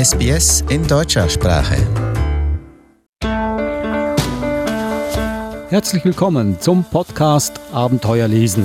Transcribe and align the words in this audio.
SBS 0.00 0.64
in 0.70 0.86
deutscher 0.86 1.28
Sprache. 1.28 1.76
Herzlich 5.68 6.02
willkommen 6.06 6.58
zum 6.58 6.84
Podcast 6.84 7.60
Abenteuer 7.70 8.26
lesen. 8.26 8.64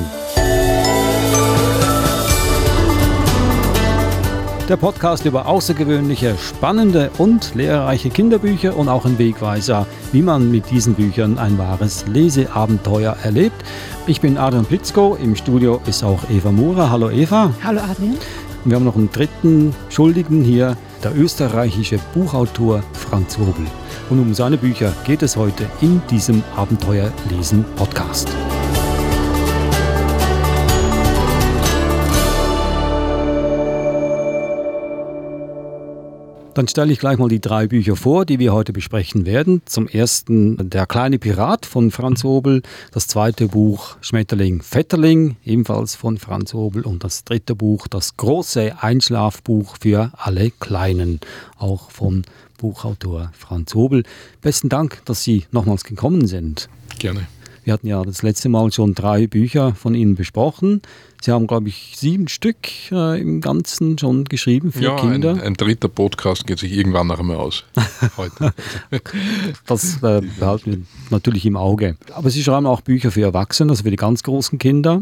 Der 4.70 4.78
Podcast 4.78 5.26
über 5.26 5.46
außergewöhnliche, 5.48 6.38
spannende 6.38 7.12
und 7.18 7.54
lehrreiche 7.54 8.10
Kinderbücher 8.10 8.78
und 8.78 8.88
auch 8.88 9.04
ein 9.04 9.20
Wegweiser, 9.20 9.86
wie 10.14 10.22
man 10.22 10.50
mit 10.50 10.72
diesen 10.72 10.94
Büchern 10.94 11.38
ein 11.38 11.58
wahres 11.58 12.08
Leseabenteuer 12.08 13.18
erlebt. 13.24 13.62
Ich 14.08 14.22
bin 14.22 14.38
Adrian 14.38 14.64
Blitzko, 14.64 15.18
im 15.22 15.36
Studio 15.36 15.82
ist 15.86 16.02
auch 16.02 16.30
Eva 16.30 16.54
Mura. 16.54 16.90
Hallo 16.90 17.10
Eva. 17.10 17.54
Hallo 17.62 17.82
Adrian. 17.82 18.18
Wir 18.66 18.78
haben 18.78 18.84
noch 18.84 18.96
einen 18.96 19.12
dritten 19.12 19.76
Schuldigen 19.90 20.44
hier, 20.44 20.76
der 21.04 21.16
österreichische 21.16 22.00
Buchautor 22.16 22.82
Franz 22.94 23.38
Wobel. 23.38 23.68
Und 24.10 24.20
um 24.20 24.34
seine 24.34 24.58
Bücher 24.58 24.92
geht 25.06 25.22
es 25.22 25.38
heute 25.38 25.68
in 25.82 26.02
diesem 26.10 26.44
Abenteuer 26.56 27.14
lesen 27.30 27.64
Podcast. 27.76 28.28
Dann 36.56 36.70
stelle 36.70 36.94
ich 36.94 37.00
gleich 37.00 37.18
mal 37.18 37.28
die 37.28 37.42
drei 37.42 37.68
Bücher 37.68 37.98
vor, 37.98 38.26
die 38.26 38.40
wir 38.40 38.54
heute 38.54 38.72
besprechen 38.72 39.26
werden. 39.26 39.62
Zum 39.66 39.90
ersten 39.90 40.70
Der 40.70 40.86
kleine 40.86 41.20
Pirat 41.20 41.66
von 41.66 41.92
Franz 41.92 42.24
Obel, 42.24 42.62
das 42.94 43.08
zweite 43.08 43.50
Buch 43.50 43.98
Schmetterling 44.00 44.62
Vetterling, 44.62 45.36
ebenfalls 45.44 45.96
von 45.96 46.18
Franz 46.18 46.54
Obel 46.54 46.84
und 46.84 47.04
das 47.04 47.26
dritte 47.26 47.56
Buch 47.56 47.90
Das 47.90 48.16
große 48.16 48.74
Einschlafbuch 48.80 49.76
für 49.82 50.14
alle 50.16 50.50
Kleinen, 50.50 51.20
auch 51.58 51.92
von 51.92 52.24
Buchautor 52.58 53.34
Franz 53.38 53.76
Obel. 53.76 54.04
Besten 54.40 54.70
Dank, 54.70 55.02
dass 55.04 55.24
Sie 55.26 55.44
nochmals 55.52 55.84
gekommen 55.84 56.26
sind. 56.26 56.70
Gerne. 57.00 57.28
Wir 57.66 57.74
hatten 57.74 57.88
ja 57.88 58.04
das 58.04 58.22
letzte 58.22 58.48
Mal 58.48 58.72
schon 58.72 58.94
drei 58.94 59.26
Bücher 59.26 59.74
von 59.74 59.96
Ihnen 59.96 60.14
besprochen. 60.14 60.84
Sie 61.20 61.32
haben, 61.32 61.48
glaube 61.48 61.68
ich, 61.68 61.94
sieben 61.96 62.28
Stück 62.28 62.58
äh, 62.92 63.20
im 63.20 63.42
Ganzen 63.42 63.98
schon 63.98 64.26
geschrieben 64.26 64.72
für 64.72 64.84
ja, 64.84 64.96
Kinder. 64.96 65.32
Ein, 65.32 65.42
ein 65.42 65.54
dritter 65.56 65.88
Podcast 65.88 66.46
geht 66.46 66.60
sich 66.60 66.72
irgendwann 66.72 67.08
noch 67.08 67.20
einmal 67.20 67.38
aus. 67.38 67.64
Heute. 68.18 68.54
das 69.66 69.96
äh, 70.04 70.22
behalten 70.40 70.72
wir 70.72 70.78
natürlich 71.10 71.48
im 71.48 71.58
Auge. 71.58 71.98
Aber 72.14 72.30
Sie 72.30 72.44
schreiben 72.44 72.68
auch 72.68 72.82
Bücher 72.82 73.10
für 73.10 73.24
Erwachsene, 73.24 73.72
also 73.72 73.82
für 73.82 73.90
die 73.90 73.96
ganz 73.96 74.22
großen 74.22 74.60
Kinder 74.60 75.02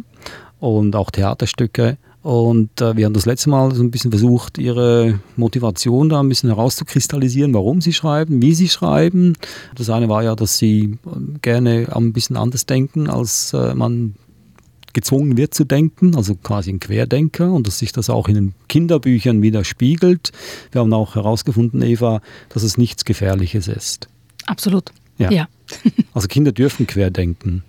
und 0.62 0.96
auch 0.96 1.12
Theaterstücke. 1.12 1.98
Und 2.24 2.80
äh, 2.80 2.96
wir 2.96 3.06
haben 3.06 3.14
das 3.14 3.26
letzte 3.26 3.50
Mal 3.50 3.76
so 3.76 3.84
ein 3.84 3.92
bisschen 3.92 4.10
versucht, 4.10 4.58
Ihre 4.58 5.20
Motivation 5.36 6.08
da 6.08 6.22
ein 6.22 6.30
bisschen 6.30 6.50
herauszukristallisieren, 6.50 7.54
warum 7.54 7.82
Sie 7.82 7.92
schreiben, 7.92 8.42
wie 8.42 8.56
Sie 8.56 8.70
schreiben. 8.70 9.34
Das 9.76 9.90
eine 9.90 10.08
war 10.08 10.24
ja, 10.24 10.34
dass 10.34 10.58
Sie 10.58 10.98
äh, 11.06 11.40
gerne 11.42 11.88
ein 11.94 12.14
bisschen 12.14 12.38
anders 12.38 12.66
denken, 12.66 13.10
als 13.10 13.52
äh, 13.52 13.76
man 13.76 14.16
gezwungen 14.94 15.36
wird 15.36 15.54
zu 15.54 15.66
denken, 15.66 16.16
also 16.16 16.36
quasi 16.36 16.72
ein 16.72 16.80
Querdenker 16.80 17.52
und 17.52 17.68
dass 17.68 17.80
sich 17.80 17.92
das 17.92 18.10
auch 18.10 18.30
in 18.30 18.36
den 18.36 18.54
Kinderbüchern 18.70 19.42
widerspiegelt. 19.42 20.32
Wir 20.72 20.80
haben 20.80 20.94
auch 20.94 21.16
herausgefunden, 21.16 21.82
Eva, 21.82 22.22
dass 22.50 22.64
es 22.64 22.78
nichts 22.78 23.04
Gefährliches 23.04 23.68
ist. 23.68 24.08
Absolut. 24.46 24.92
Ja. 25.18 25.30
ja. 25.30 25.48
also 26.14 26.28
Kinder 26.28 26.54
dürfen 26.54 26.88
querdenken. 26.88 27.64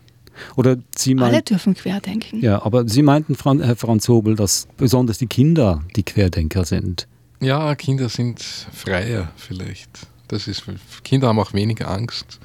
Oder 0.56 0.76
Sie 0.96 1.16
Alle 1.18 1.42
dürfen 1.42 1.74
querdenken. 1.74 2.40
Ja, 2.40 2.62
aber 2.62 2.88
Sie 2.88 3.02
meinten, 3.02 3.36
Herr 3.62 3.76
Franz 3.76 4.08
Hobel, 4.08 4.36
dass 4.36 4.68
besonders 4.76 5.18
die 5.18 5.26
Kinder 5.26 5.82
die 5.96 6.02
Querdenker 6.02 6.64
sind. 6.64 7.06
Ja, 7.40 7.74
Kinder 7.74 8.08
sind 8.08 8.40
freier 8.42 9.30
vielleicht. 9.36 9.90
Das 10.28 10.48
ist, 10.48 10.64
Kinder 11.02 11.28
haben 11.28 11.38
auch 11.38 11.52
weniger 11.52 11.90
Angst 11.90 12.40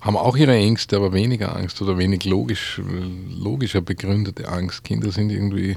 haben 0.00 0.16
auch 0.16 0.36
ihre 0.36 0.54
Ängste, 0.54 0.96
aber 0.96 1.12
weniger 1.12 1.56
Angst 1.56 1.82
oder 1.82 1.98
wenig 1.98 2.24
logisch, 2.24 2.80
logischer 3.30 3.80
begründete 3.80 4.48
Angst. 4.48 4.84
Kinder 4.84 5.10
sind 5.10 5.30
irgendwie, 5.30 5.76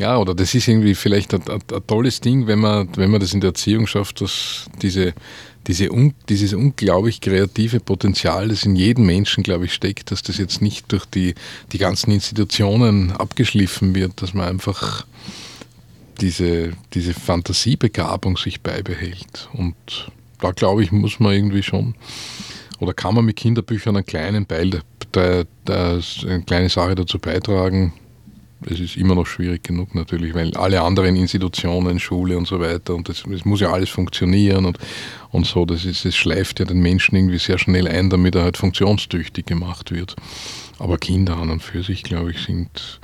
ja, 0.00 0.16
oder 0.16 0.34
das 0.34 0.54
ist 0.54 0.66
irgendwie 0.66 0.94
vielleicht 0.94 1.34
ein, 1.34 1.42
ein, 1.46 1.60
ein, 1.72 1.86
tolles 1.86 2.22
Ding, 2.22 2.46
wenn 2.46 2.58
man, 2.58 2.88
wenn 2.96 3.10
man 3.10 3.20
das 3.20 3.34
in 3.34 3.42
der 3.42 3.48
Erziehung 3.48 3.86
schafft, 3.86 4.22
dass 4.22 4.64
diese, 4.80 5.12
diese 5.66 5.92
un, 5.92 6.14
dieses 6.30 6.54
unglaublich 6.54 7.20
kreative 7.20 7.80
Potenzial, 7.80 8.48
das 8.48 8.64
in 8.64 8.76
jedem 8.76 9.04
Menschen, 9.04 9.42
glaube 9.42 9.66
ich, 9.66 9.74
steckt, 9.74 10.10
dass 10.10 10.22
das 10.22 10.38
jetzt 10.38 10.62
nicht 10.62 10.90
durch 10.90 11.04
die, 11.04 11.34
die 11.72 11.78
ganzen 11.78 12.12
Institutionen 12.12 13.12
abgeschliffen 13.12 13.94
wird, 13.94 14.22
dass 14.22 14.32
man 14.32 14.48
einfach 14.48 15.04
diese, 16.22 16.72
diese 16.94 17.12
Fantasiebegabung 17.12 18.38
sich 18.38 18.62
beibehält. 18.62 19.50
Und 19.52 19.74
da 20.40 20.52
glaube 20.52 20.82
ich, 20.82 20.92
muss 20.92 21.20
man 21.20 21.34
irgendwie 21.34 21.62
schon 21.62 21.94
oder 22.78 22.94
kann 22.94 23.14
man 23.14 23.26
mit 23.26 23.36
Kinderbüchern 23.36 23.96
einen 23.96 24.06
kleinen 24.06 24.48
Teil, 24.48 24.80
eine 25.14 26.42
kleine 26.46 26.70
Sache 26.70 26.94
dazu 26.94 27.18
beitragen? 27.18 27.92
Es 28.68 28.78
ist 28.78 28.96
immer 28.96 29.14
noch 29.14 29.26
schwierig 29.26 29.62
genug 29.62 29.94
natürlich, 29.94 30.34
weil 30.34 30.54
alle 30.56 30.82
anderen 30.82 31.16
Institutionen, 31.16 31.98
Schule 31.98 32.36
und 32.36 32.46
so 32.46 32.60
weiter, 32.60 32.94
und 32.94 33.08
das 33.08 33.24
muss 33.44 33.60
ja 33.60 33.72
alles 33.72 33.88
funktionieren 33.88 34.66
und, 34.66 34.78
und 35.30 35.46
so, 35.46 35.64
das, 35.64 35.84
ist, 35.84 36.04
das 36.04 36.14
schleift 36.14 36.60
ja 36.60 36.66
den 36.66 36.80
Menschen 36.80 37.16
irgendwie 37.16 37.38
sehr 37.38 37.58
schnell 37.58 37.88
ein, 37.88 38.10
damit 38.10 38.34
er 38.34 38.42
halt 38.42 38.58
funktionstüchtig 38.58 39.46
gemacht 39.46 39.90
wird. 39.90 40.14
Aber 40.78 40.98
Kinder 40.98 41.38
an 41.38 41.50
und 41.50 41.62
für 41.62 41.82
sich, 41.82 42.02
glaube 42.02 42.32
ich, 42.32 42.40
sind, 42.40 43.00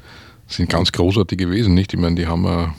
sind 0.46 0.68
ganz 0.68 0.92
großartig 0.92 1.38
gewesen, 1.38 1.74
nicht? 1.74 1.94
Ich 1.94 2.00
meine, 2.00 2.16
die 2.16 2.26
haben 2.26 2.44
ja 2.44 2.74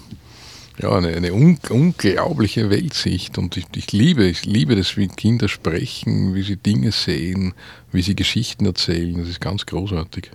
ja, 0.80 0.92
eine, 0.92 1.10
eine 1.10 1.34
un 1.34 1.58
unglaubliche 1.70 2.70
Weltsicht 2.70 3.38
und 3.38 3.58
ich, 3.58 3.66
ich, 3.76 3.92
liebe, 3.92 4.26
ich 4.26 4.46
liebe 4.46 4.76
das, 4.76 4.96
wie 4.96 5.08
Kinder 5.08 5.48
sprechen, 5.48 6.36
wie 6.36 6.44
sie 6.44 6.58
Dinge 6.58 6.92
sehen, 6.92 7.54
wie 7.92 8.02
sie 8.02 8.16
Geschichten 8.16 8.66
erzählen. 8.66 9.18
Das 9.18 9.28
ist 9.28 9.42
ganz 9.42 9.66
großartig. 9.66 10.32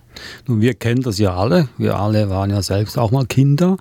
Nun, 0.47 0.61
wir 0.61 0.75
kennen 0.75 1.03
das 1.03 1.19
ja 1.19 1.37
alle. 1.37 1.69
Wir 1.79 1.97
alle 1.97 2.29
waren 2.29 2.51
ja 2.51 2.63
selbst 2.63 2.99
auch 2.99 3.13
mal 3.13 3.27
Kinder. 3.27 3.77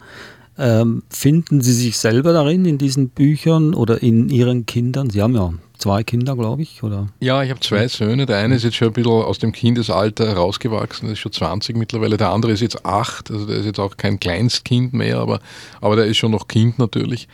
Ähm, 0.63 1.01
finden 1.09 1.61
Sie 1.61 1.73
sich 1.73 1.97
selber 1.97 2.33
darin, 2.33 2.65
in 2.65 2.77
diesen 2.77 3.09
Büchern 3.09 3.73
oder 3.73 4.03
in 4.03 4.29
Ihren 4.29 4.67
Kindern? 4.67 5.09
Sie 5.09 5.19
haben 5.19 5.33
ja 5.33 5.51
zwei 5.79 6.03
Kinder, 6.03 6.35
glaube 6.35 6.61
ich, 6.61 6.83
oder? 6.83 7.07
Ja, 7.19 7.41
ich 7.41 7.49
habe 7.49 7.59
zwei 7.61 7.87
Söhne. 7.87 8.27
Der 8.27 8.37
eine 8.37 8.57
ist 8.57 8.63
jetzt 8.63 8.75
schon 8.75 8.89
ein 8.89 8.93
bisschen 8.93 9.11
aus 9.11 9.39
dem 9.39 9.53
Kindesalter 9.53 10.27
herausgewachsen, 10.27 11.07
der 11.07 11.13
ist 11.13 11.19
schon 11.19 11.31
20 11.31 11.75
mittlerweile. 11.75 12.15
Der 12.17 12.29
andere 12.29 12.51
ist 12.51 12.61
jetzt 12.61 12.85
acht, 12.85 13.31
also 13.31 13.47
der 13.47 13.57
ist 13.57 13.65
jetzt 13.65 13.79
auch 13.79 13.97
kein 13.97 14.19
Kleinstkind 14.19 14.93
mehr, 14.93 15.17
aber, 15.17 15.39
aber 15.81 15.95
der 15.95 16.05
ist 16.05 16.17
schon 16.17 16.29
noch 16.29 16.47
Kind 16.47 16.77
natürlich. 16.77 17.27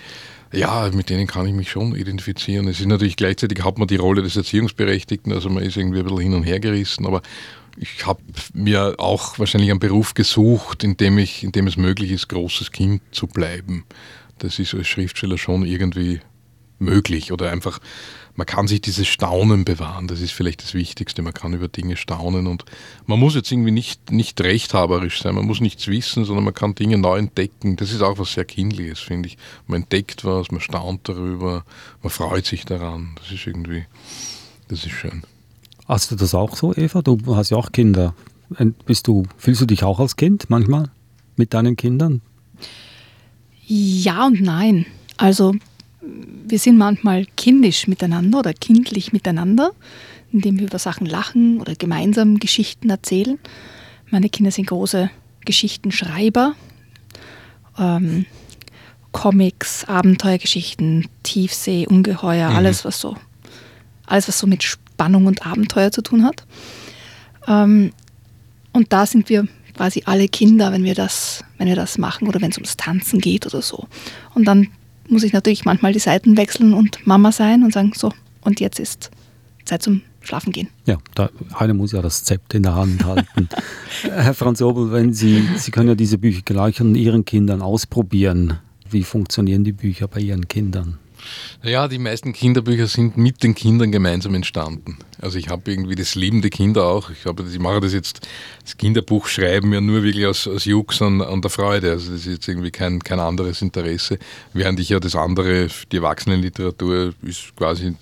Ja, 0.53 0.89
mit 0.93 1.09
denen 1.09 1.27
kann 1.27 1.45
ich 1.45 1.53
mich 1.53 1.69
schon 1.69 1.93
identifizieren. 1.95 2.69
Es 2.69 2.79
ist 2.79 2.85
natürlich 2.85 3.17
gleichzeitig 3.17 3.61
hat 3.65 3.77
man 3.77 3.89
die 3.89 3.97
Rolle 3.97 4.23
des 4.23 4.37
Erziehungsberechtigten, 4.37 5.33
also 5.33 5.49
man 5.49 5.63
ist 5.63 5.75
irgendwie 5.75 5.99
ein 5.99 6.05
bisschen 6.05 6.21
hin 6.21 6.33
und 6.33 6.43
her 6.43 6.61
gerissen, 6.61 7.05
aber 7.05 7.21
ich 7.79 8.05
habe 8.05 8.21
mir 8.53 8.95
auch 8.97 9.37
wahrscheinlich 9.39 9.69
einen 9.69 9.79
Beruf 9.79 10.13
gesucht, 10.13 10.83
in 10.83 10.97
dem, 10.97 11.17
ich, 11.17 11.43
in 11.43 11.51
dem 11.51 11.67
es 11.67 11.77
möglich 11.77 12.11
ist, 12.11 12.27
großes 12.27 12.71
Kind 12.71 13.01
zu 13.11 13.27
bleiben. 13.27 13.85
Das 14.39 14.59
ist 14.59 14.73
als 14.73 14.87
Schriftsteller 14.87 15.37
schon 15.37 15.65
irgendwie 15.65 16.19
möglich 16.79 17.31
oder 17.31 17.51
einfach, 17.51 17.79
man 18.35 18.45
kann 18.45 18.67
sich 18.67 18.81
dieses 18.81 19.07
Staunen 19.07 19.65
bewahren, 19.65 20.07
das 20.07 20.21
ist 20.21 20.31
vielleicht 20.31 20.61
das 20.61 20.75
Wichtigste, 20.75 21.23
man 21.23 21.33
kann 21.33 21.53
über 21.53 21.67
Dinge 21.67 21.97
staunen 21.97 22.45
und 22.45 22.65
man 23.07 23.19
muss 23.19 23.33
jetzt 23.33 23.51
irgendwie 23.51 23.71
nicht, 23.71 24.11
nicht 24.11 24.39
rechthaberisch 24.41 25.21
sein, 25.21 25.33
man 25.33 25.45
muss 25.45 25.59
nichts 25.59 25.87
wissen, 25.87 26.23
sondern 26.23 26.45
man 26.45 26.53
kann 26.53 26.75
Dinge 26.75 26.99
neu 26.99 27.17
entdecken, 27.17 27.77
das 27.77 27.91
ist 27.91 28.01
auch 28.01 28.19
was 28.19 28.33
sehr 28.33 28.45
Kindliches, 28.45 28.99
finde 28.99 29.29
ich. 29.29 29.37
Man 29.65 29.81
entdeckt 29.81 30.23
was, 30.23 30.51
man 30.51 30.61
staunt 30.61 31.09
darüber, 31.09 31.65
man 32.03 32.11
freut 32.11 32.45
sich 32.45 32.63
daran, 32.63 33.15
das 33.15 33.31
ist 33.31 33.47
irgendwie, 33.47 33.85
das 34.67 34.85
ist 34.85 34.91
schön. 34.91 35.23
Hast 35.87 36.11
du 36.11 36.15
das 36.15 36.35
auch 36.35 36.55
so, 36.55 36.75
Eva? 36.75 37.01
Du 37.01 37.35
hast 37.35 37.49
ja 37.49 37.57
auch 37.57 37.71
Kinder. 37.71 38.13
Bist 38.85 39.07
du, 39.07 39.23
fühlst 39.37 39.61
du 39.61 39.65
dich 39.65 39.83
auch 39.83 39.99
als 39.99 40.15
Kind 40.15 40.49
manchmal 40.49 40.89
mit 41.35 41.53
deinen 41.53 41.75
Kindern? 41.75 42.21
Ja 43.65 44.25
und 44.27 44.41
nein. 44.41 44.85
Also 45.17 45.53
wir 46.01 46.59
sind 46.59 46.77
manchmal 46.77 47.25
kindisch 47.37 47.87
miteinander 47.87 48.39
oder 48.39 48.53
kindlich 48.53 49.13
miteinander, 49.13 49.71
indem 50.31 50.59
wir 50.59 50.67
über 50.67 50.79
Sachen 50.79 51.05
lachen 51.05 51.59
oder 51.59 51.75
gemeinsam 51.75 52.39
Geschichten 52.39 52.89
erzählen. 52.89 53.39
Meine 54.09 54.29
Kinder 54.29 54.51
sind 54.51 54.67
große 54.67 55.09
Geschichtenschreiber. 55.45 56.53
Ähm, 57.77 58.25
Comics, 59.11 59.85
Abenteuergeschichten, 59.85 61.07
Tiefsee, 61.23 61.87
Ungeheuer, 61.87 62.49
mhm. 62.49 62.55
alles 62.55 62.85
was 62.85 62.99
so, 62.99 63.15
alles 64.05 64.27
was 64.27 64.37
so 64.37 64.47
mit 64.47 64.77
Spannung 64.97 65.27
und 65.27 65.45
Abenteuer 65.45 65.91
zu 65.91 66.01
tun 66.01 66.23
hat. 66.23 66.43
Ähm, 67.47 67.91
und 68.73 68.91
da 68.91 69.05
sind 69.05 69.29
wir 69.29 69.47
quasi 69.75 70.01
alle 70.05 70.27
Kinder, 70.27 70.71
wenn 70.71 70.83
wir 70.83 70.95
das, 70.95 71.43
wenn 71.59 71.67
wir 71.67 71.75
das 71.75 71.99
machen 71.99 72.27
oder 72.27 72.41
wenn 72.41 72.49
es 72.49 72.57
ums 72.57 72.77
Tanzen 72.77 73.19
geht 73.19 73.45
oder 73.45 73.61
so. 73.61 73.87
Und 74.33 74.45
dann 74.45 74.69
muss 75.07 75.21
ich 75.21 75.33
natürlich 75.33 75.65
manchmal 75.65 75.93
die 75.93 75.99
Seiten 75.99 76.35
wechseln 76.35 76.73
und 76.73 77.05
Mama 77.05 77.31
sein 77.31 77.63
und 77.63 77.73
sagen, 77.73 77.91
so, 77.95 78.11
und 78.41 78.59
jetzt 78.59 78.79
ist 78.79 79.11
Zeit 79.65 79.83
zum 79.83 80.01
Schlafen 80.21 80.51
gehen. 80.51 80.67
Ja, 80.87 80.97
da, 81.13 81.29
einer 81.55 81.75
muss 81.75 81.91
ja 81.91 82.01
das 82.01 82.23
Zept 82.23 82.55
in 82.55 82.63
der 82.63 82.73
Hand 82.73 83.05
halten. 83.05 83.49
Herr 84.01 84.33
Franz 84.33 84.63
Obel, 84.63 84.91
wenn 84.91 85.13
Sie, 85.13 85.47
Sie 85.57 85.69
können 85.69 85.89
ja 85.89 85.95
diese 85.95 86.17
Bücher 86.17 86.41
gleich 86.43 86.81
an 86.81 86.95
Ihren 86.95 87.23
Kindern 87.23 87.61
ausprobieren. 87.61 88.57
Wie 88.89 89.03
funktionieren 89.03 89.63
die 89.63 89.73
Bücher 89.73 90.07
bei 90.07 90.21
Ihren 90.21 90.47
Kindern? 90.47 90.97
Ja, 91.63 91.87
die 91.87 91.97
meisten 91.97 92.33
Kinderbücher 92.33 92.87
sind 92.87 93.17
mit 93.17 93.43
den 93.43 93.55
Kindern 93.55 93.91
gemeinsam 93.91 94.35
entstanden. 94.35 94.97
Also 95.19 95.37
ich 95.37 95.49
habe 95.49 95.71
irgendwie 95.71 95.95
das 95.95 96.15
Leben 96.15 96.41
der 96.41 96.51
Kinder 96.51 96.85
auch. 96.85 97.09
Ich, 97.09 97.25
habe, 97.25 97.43
ich 97.43 97.59
mache 97.59 97.81
das 97.81 97.93
jetzt, 97.93 98.27
das 98.63 98.77
Kinderbuch 98.77 99.27
schreiben 99.27 99.73
ja 99.73 99.81
nur 99.81 100.03
wirklich 100.03 100.25
aus, 100.25 100.47
aus 100.47 100.65
Jux 100.65 101.01
und, 101.01 101.21
und 101.21 101.43
der 101.43 101.49
Freude. 101.49 101.91
Also 101.91 102.11
das 102.11 102.21
ist 102.21 102.27
jetzt 102.27 102.47
irgendwie 102.47 102.71
kein, 102.71 102.99
kein 103.03 103.19
anderes 103.19 103.61
Interesse. 103.61 104.19
Während 104.53 104.79
ich 104.79 104.89
ja 104.89 104.99
das 104.99 105.15
andere, 105.15 105.67
die 105.91 105.97
Erwachsenenliteratur, 105.97 107.13
ist 107.23 107.55
quasi 107.55 107.95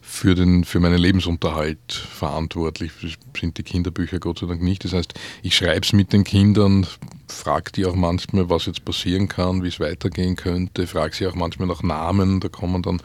für, 0.00 0.34
den, 0.34 0.64
für 0.64 0.78
meinen 0.78 0.98
Lebensunterhalt 0.98 1.92
verantwortlich. 1.92 2.92
Das 3.02 3.12
sind 3.38 3.58
die 3.58 3.62
Kinderbücher 3.64 4.20
Gott 4.20 4.38
sei 4.38 4.46
Dank 4.46 4.62
nicht. 4.62 4.84
Das 4.84 4.92
heißt, 4.92 5.14
ich 5.42 5.56
schreibe 5.56 5.80
es 5.80 5.92
mit 5.92 6.12
den 6.12 6.22
Kindern, 6.24 6.86
frage 7.28 7.72
die 7.72 7.86
auch 7.86 7.94
manchmal, 7.94 8.50
was 8.50 8.66
jetzt 8.66 8.84
passieren 8.84 9.28
kann, 9.28 9.62
wie 9.62 9.68
es 9.68 9.80
weitergehen 9.80 10.36
könnte, 10.36 10.86
frage 10.86 11.14
sie 11.14 11.26
auch 11.26 11.34
manchmal 11.34 11.68
nach 11.68 11.82
Namen. 11.82 12.40
Da 12.40 12.48
kommen 12.48 12.82
dann, 12.82 13.00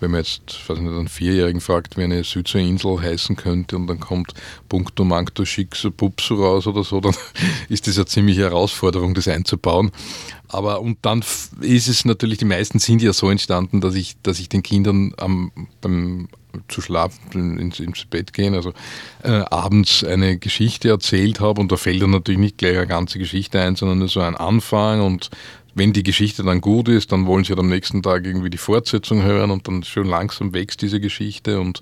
wenn 0.00 0.10
man 0.10 0.20
jetzt 0.20 0.68
weiß 0.68 0.78
nicht, 0.78 0.90
einen 0.90 1.08
Vierjährigen 1.08 1.60
fragt, 1.60 1.96
wie 1.96 2.02
eine 2.02 2.24
Südseeinsel 2.24 3.00
heißen 3.00 3.36
könnte 3.36 3.76
und 3.76 3.86
dann 3.86 4.00
kommt 4.00 4.34
Punkto 4.68 5.04
Mancto 5.04 5.44
Schickso 5.44 5.90
Pupsu 5.90 6.34
raus 6.34 6.66
oder 6.66 6.84
so, 6.84 7.00
dann 7.00 7.14
ist 7.68 7.86
das 7.86 7.96
eine 7.96 8.06
ziemliche 8.06 8.42
Herausforderung, 8.42 9.14
das 9.14 9.28
einzubauen. 9.28 9.90
Aber 10.48 10.80
und 10.80 10.98
dann 11.02 11.24
ist 11.60 11.88
es 11.88 12.04
natürlich, 12.04 12.38
die 12.38 12.44
meisten 12.44 12.78
sind 12.78 13.00
ja 13.00 13.12
so 13.12 13.30
entstanden, 13.30 13.80
dass 13.80 13.94
ich, 13.94 14.16
dass 14.22 14.38
ich 14.38 14.48
den 14.48 14.62
Kindern 14.62 15.14
am, 15.16 15.50
beim 15.80 16.28
zu 16.68 16.80
schlafen, 16.80 17.58
ins, 17.58 17.80
ins 17.80 18.04
Bett 18.04 18.32
gehen, 18.32 18.54
also 18.54 18.72
äh, 19.22 19.30
abends 19.30 20.04
eine 20.04 20.38
Geschichte 20.38 20.88
erzählt 20.88 21.40
habe 21.40 21.60
und 21.60 21.72
da 21.72 21.76
fällt 21.76 22.02
dann 22.02 22.10
natürlich 22.10 22.40
nicht 22.40 22.58
gleich 22.58 22.76
eine 22.76 22.86
ganze 22.86 23.18
Geschichte 23.18 23.58
ein, 23.62 23.76
sondern 23.76 23.98
nur 23.98 24.08
so 24.08 24.20
ein 24.20 24.36
Anfang 24.36 25.00
und 25.00 25.30
wenn 25.74 25.92
die 25.92 26.02
Geschichte 26.02 26.42
dann 26.42 26.60
gut 26.60 26.88
ist, 26.88 27.12
dann 27.12 27.26
wollen 27.26 27.44
sie 27.44 27.50
halt 27.50 27.60
am 27.60 27.68
nächsten 27.68 28.02
Tag 28.02 28.26
irgendwie 28.26 28.50
die 28.50 28.58
Fortsetzung 28.58 29.22
hören 29.22 29.50
und 29.50 29.66
dann 29.68 29.82
schön 29.82 30.06
langsam 30.06 30.52
wächst 30.52 30.82
diese 30.82 31.00
Geschichte 31.00 31.60
und 31.60 31.80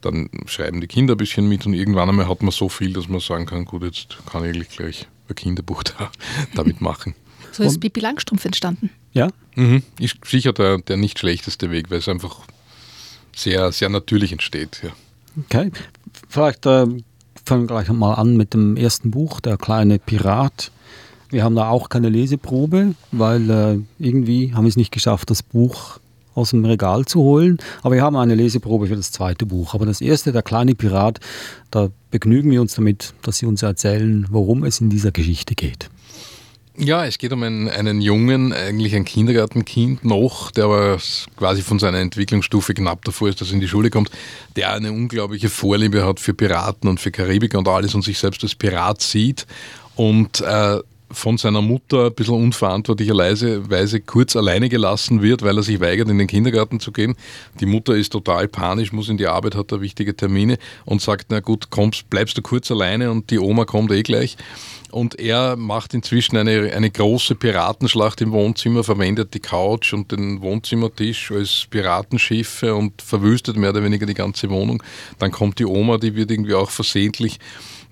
dann 0.00 0.30
schreiben 0.46 0.80
die 0.80 0.86
Kinder 0.86 1.14
ein 1.14 1.18
bisschen 1.18 1.48
mit 1.48 1.66
und 1.66 1.74
irgendwann 1.74 2.08
einmal 2.08 2.28
hat 2.28 2.42
man 2.42 2.52
so 2.52 2.68
viel, 2.68 2.92
dass 2.92 3.08
man 3.08 3.20
sagen 3.20 3.46
kann, 3.46 3.64
gut, 3.64 3.82
jetzt 3.82 4.16
kann 4.30 4.44
ich 4.44 4.54
eigentlich 4.54 4.70
gleich 4.70 5.06
ein 5.28 5.34
Kinderbuch 5.34 5.82
da, 5.98 6.10
damit 6.54 6.80
machen. 6.80 7.14
So 7.52 7.64
ist 7.64 7.80
Bibi 7.80 8.00
Langstrumpf 8.00 8.44
entstanden. 8.44 8.90
Ja? 9.12 9.28
Mhm. 9.56 9.82
Ist 9.98 10.16
sicher 10.24 10.52
der, 10.52 10.78
der 10.78 10.96
nicht 10.96 11.18
schlechteste 11.18 11.70
Weg, 11.70 11.90
weil 11.90 11.98
es 11.98 12.08
einfach 12.08 12.40
sehr, 13.34 13.72
sehr 13.72 13.88
natürlich 13.88 14.32
entsteht. 14.32 14.80
Ja. 14.82 14.90
Okay. 15.44 15.72
Vielleicht 16.28 16.66
äh, 16.66 16.86
fangen 17.44 17.62
wir 17.62 17.66
gleich 17.66 17.88
mal 17.88 18.14
an 18.14 18.36
mit 18.36 18.54
dem 18.54 18.76
ersten 18.76 19.10
Buch, 19.10 19.40
Der 19.40 19.56
kleine 19.56 19.98
Pirat. 19.98 20.70
Wir 21.30 21.44
haben 21.44 21.54
da 21.54 21.68
auch 21.68 21.88
keine 21.88 22.08
Leseprobe, 22.08 22.94
weil 23.12 23.50
äh, 23.50 23.78
irgendwie 23.98 24.54
haben 24.54 24.64
wir 24.64 24.68
es 24.68 24.76
nicht 24.76 24.92
geschafft, 24.92 25.30
das 25.30 25.42
Buch 25.42 25.98
aus 26.34 26.50
dem 26.50 26.64
Regal 26.64 27.04
zu 27.04 27.20
holen. 27.20 27.58
Aber 27.82 27.96
wir 27.96 28.02
haben 28.02 28.16
eine 28.16 28.34
Leseprobe 28.34 28.86
für 28.86 28.96
das 28.96 29.12
zweite 29.12 29.44
Buch. 29.44 29.74
Aber 29.74 29.84
das 29.84 30.00
erste, 30.00 30.32
Der 30.32 30.42
kleine 30.42 30.74
Pirat, 30.74 31.20
da 31.70 31.88
begnügen 32.10 32.50
wir 32.50 32.60
uns 32.60 32.74
damit, 32.74 33.12
dass 33.22 33.38
Sie 33.38 33.46
uns 33.46 33.62
erzählen, 33.62 34.26
worum 34.30 34.64
es 34.64 34.80
in 34.80 34.88
dieser 34.88 35.10
Geschichte 35.10 35.54
geht. 35.54 35.90
Ja, 36.80 37.04
es 37.04 37.18
geht 37.18 37.32
um 37.32 37.42
einen, 37.42 37.68
einen 37.68 38.00
Jungen, 38.00 38.52
eigentlich 38.52 38.94
ein 38.94 39.04
Kindergartenkind 39.04 40.04
noch, 40.04 40.52
der 40.52 40.66
aber 40.66 40.98
quasi 41.36 41.62
von 41.62 41.80
seiner 41.80 41.98
Entwicklungsstufe 41.98 42.72
knapp 42.72 43.04
davor 43.04 43.28
ist, 43.28 43.40
dass 43.40 43.48
er 43.48 43.54
in 43.54 43.60
die 43.60 43.66
Schule 43.66 43.90
kommt, 43.90 44.12
der 44.54 44.72
eine 44.72 44.92
unglaubliche 44.92 45.48
Vorliebe 45.48 46.06
hat 46.06 46.20
für 46.20 46.34
Piraten 46.34 46.88
und 46.88 47.00
für 47.00 47.10
Karibik 47.10 47.54
und 47.54 47.66
alles 47.66 47.96
und 47.96 48.02
sich 48.02 48.20
selbst 48.20 48.44
als 48.44 48.54
Pirat 48.54 49.02
sieht 49.02 49.44
und 49.96 50.40
äh, 50.40 50.78
von 51.10 51.38
seiner 51.38 51.62
Mutter 51.62 52.06
ein 52.06 52.14
bisschen 52.14 52.34
unverantwortlicherweise 52.34 54.00
kurz 54.00 54.36
alleine 54.36 54.68
gelassen 54.68 55.22
wird, 55.22 55.42
weil 55.42 55.56
er 55.56 55.62
sich 55.62 55.80
weigert, 55.80 56.08
in 56.08 56.18
den 56.18 56.26
Kindergarten 56.26 56.80
zu 56.80 56.92
gehen. 56.92 57.16
Die 57.60 57.66
Mutter 57.66 57.94
ist 57.94 58.10
total 58.10 58.48
panisch, 58.48 58.92
muss 58.92 59.08
in 59.08 59.16
die 59.16 59.26
Arbeit, 59.26 59.54
hat 59.54 59.72
da 59.72 59.80
wichtige 59.80 60.14
Termine 60.14 60.58
und 60.84 61.00
sagt, 61.00 61.26
na 61.30 61.40
gut, 61.40 61.70
kommst, 61.70 62.10
bleibst 62.10 62.36
du 62.36 62.42
kurz 62.42 62.70
alleine 62.70 63.10
und 63.10 63.30
die 63.30 63.38
Oma 63.38 63.64
kommt 63.64 63.90
eh 63.92 64.02
gleich. 64.02 64.36
Und 64.90 65.18
er 65.18 65.56
macht 65.56 65.92
inzwischen 65.92 66.36
eine, 66.36 66.72
eine 66.74 66.90
große 66.90 67.34
Piratenschlacht 67.34 68.20
im 68.22 68.32
Wohnzimmer, 68.32 68.84
verwendet 68.84 69.34
die 69.34 69.40
Couch 69.40 69.92
und 69.92 70.12
den 70.12 70.40
Wohnzimmertisch 70.40 71.30
als 71.30 71.66
Piratenschiffe 71.68 72.74
und 72.74 73.02
verwüstet 73.02 73.56
mehr 73.56 73.70
oder 73.70 73.84
weniger 73.84 74.06
die 74.06 74.14
ganze 74.14 74.48
Wohnung. 74.48 74.82
Dann 75.18 75.30
kommt 75.30 75.58
die 75.58 75.66
Oma, 75.66 75.98
die 75.98 76.14
wird 76.14 76.30
irgendwie 76.30 76.54
auch 76.54 76.70
versehentlich 76.70 77.38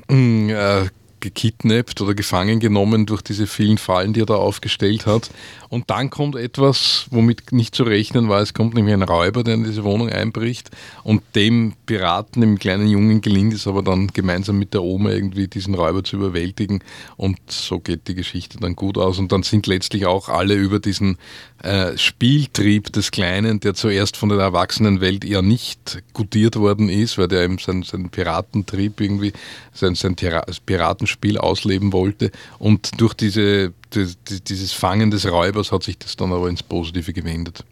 äh, 0.08 0.86
gekidnappt 1.26 2.00
oder 2.00 2.14
gefangen 2.14 2.60
genommen 2.60 3.04
durch 3.04 3.20
diese 3.20 3.48
vielen 3.48 3.78
Fallen, 3.78 4.12
die 4.12 4.20
er 4.20 4.26
da 4.26 4.36
aufgestellt 4.36 5.06
hat. 5.06 5.30
Und 5.68 5.90
dann 5.90 6.10
kommt 6.10 6.36
etwas, 6.36 7.06
womit 7.10 7.50
nicht 7.52 7.74
zu 7.74 7.82
rechnen 7.82 8.28
war. 8.28 8.40
Es 8.40 8.54
kommt 8.54 8.74
nämlich 8.74 8.94
ein 8.94 9.02
Räuber, 9.02 9.42
der 9.42 9.54
in 9.54 9.64
diese 9.64 9.82
Wohnung 9.82 10.08
einbricht 10.08 10.70
und 11.02 11.22
dem 11.34 11.74
Piraten, 11.86 12.40
dem 12.40 12.58
kleinen 12.58 12.86
Jungen, 12.86 13.20
gelingt 13.20 13.54
es 13.54 13.66
aber 13.66 13.82
dann 13.82 14.08
gemeinsam 14.08 14.58
mit 14.58 14.72
der 14.72 14.82
Oma 14.82 15.10
irgendwie 15.10 15.48
diesen 15.48 15.74
Räuber 15.74 16.04
zu 16.04 16.16
überwältigen. 16.16 16.84
Und 17.16 17.38
so 17.48 17.80
geht 17.80 18.06
die 18.06 18.14
Geschichte 18.14 18.58
dann 18.58 18.76
gut 18.76 18.96
aus. 18.96 19.18
Und 19.18 19.32
dann 19.32 19.42
sind 19.42 19.66
letztlich 19.66 20.06
auch 20.06 20.28
alle 20.28 20.54
über 20.54 20.78
diesen 20.78 21.18
äh, 21.62 21.98
Spieltrieb 21.98 22.92
des 22.92 23.10
Kleinen, 23.10 23.58
der 23.58 23.74
zuerst 23.74 24.16
von 24.16 24.28
der 24.28 24.38
Erwachsenenwelt 24.38 25.24
eher 25.24 25.42
nicht 25.42 26.02
gutiert 26.12 26.54
worden 26.56 26.88
ist, 26.88 27.18
weil 27.18 27.28
der 27.28 27.42
eben 27.42 27.58
seinen, 27.58 27.82
seinen 27.82 28.10
Piratentrieb 28.10 29.00
irgendwie, 29.00 29.32
sein, 29.72 29.96
sein 29.96 30.14
Piratenspiel 30.14 31.15
ausleben 31.38 31.92
wollte. 31.92 32.30
Und 32.58 33.00
durch 33.00 33.14
diese 33.14 33.72
dieses 33.94 34.72
Fangen 34.72 35.10
des 35.10 35.26
Räubers 35.26 35.72
hat 35.72 35.82
sich 35.82 35.98
das 35.98 36.16
dann 36.16 36.32
aber 36.32 36.48
ins 36.48 36.62
Positive 36.62 37.12
gewendet. 37.12 37.64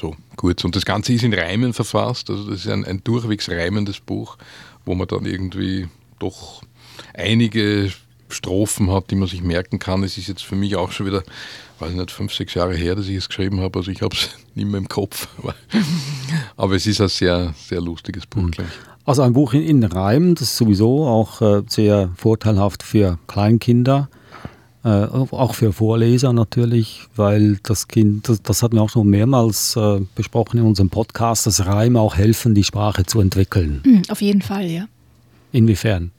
So, 0.00 0.16
kurz. 0.36 0.64
Und 0.64 0.74
das 0.74 0.84
Ganze 0.84 1.12
ist 1.12 1.22
in 1.22 1.34
Reimen 1.34 1.72
verfasst, 1.72 2.30
also 2.30 2.48
das 2.48 2.60
ist 2.60 2.68
ein, 2.68 2.84
ein 2.84 3.04
durchwegs 3.04 3.48
reimendes 3.50 4.00
Buch, 4.00 4.38
wo 4.84 4.94
man 4.94 5.06
dann 5.06 5.26
irgendwie 5.26 5.88
doch 6.18 6.62
einige 7.14 7.92
Strophen 8.28 8.90
hat, 8.90 9.10
die 9.10 9.16
man 9.16 9.28
sich 9.28 9.42
merken 9.42 9.78
kann. 9.78 10.02
Es 10.02 10.16
ist 10.16 10.28
jetzt 10.28 10.44
für 10.44 10.56
mich 10.56 10.76
auch 10.76 10.92
schon 10.92 11.06
wieder, 11.06 11.22
weiß 11.78 11.92
nicht, 11.92 12.10
fünf, 12.10 12.32
sechs 12.32 12.54
Jahre 12.54 12.74
her, 12.74 12.94
dass 12.94 13.06
ich 13.06 13.16
es 13.16 13.28
geschrieben 13.28 13.60
habe, 13.60 13.78
also 13.78 13.90
ich 13.90 14.00
habe 14.00 14.16
es 14.16 14.30
nicht 14.54 14.68
mehr 14.68 14.78
im 14.78 14.88
Kopf. 14.88 15.28
Aber, 16.56 16.74
es 16.74 16.86
ist 16.86 17.00
ein 17.00 17.08
sehr, 17.08 17.54
sehr 17.68 17.80
lustiges 17.80 18.26
Buch, 18.26 18.42
mhm. 18.42 18.52
Also 19.04 19.22
ein 19.22 19.32
Buch 19.32 19.52
in, 19.52 19.62
in 19.62 19.82
Reimen, 19.82 20.34
das 20.34 20.42
ist 20.42 20.56
sowieso 20.56 21.06
auch 21.06 21.40
äh, 21.42 21.62
sehr 21.68 22.10
vorteilhaft 22.16 22.82
für 22.82 23.18
Kleinkinder. 23.26 24.08
Äh, 24.84 24.88
auch 24.88 25.54
für 25.54 25.72
Vorleser 25.72 26.32
natürlich, 26.32 27.02
weil 27.14 27.58
das 27.62 27.86
Kind, 27.86 28.28
das, 28.28 28.42
das 28.42 28.62
hatten 28.64 28.76
wir 28.76 28.82
auch 28.82 28.90
schon 28.90 29.08
mehrmals 29.08 29.76
äh, 29.76 30.00
besprochen 30.16 30.58
in 30.58 30.66
unserem 30.66 30.90
Podcast, 30.90 31.46
dass 31.46 31.64
Reime 31.64 32.00
auch 32.00 32.16
helfen, 32.16 32.54
die 32.54 32.64
Sprache 32.64 33.04
zu 33.04 33.20
entwickeln. 33.20 33.80
Mhm, 33.84 34.02
auf 34.08 34.20
jeden 34.20 34.42
Fall, 34.42 34.66
ja. 34.66 34.86
Inwiefern? 35.52 36.10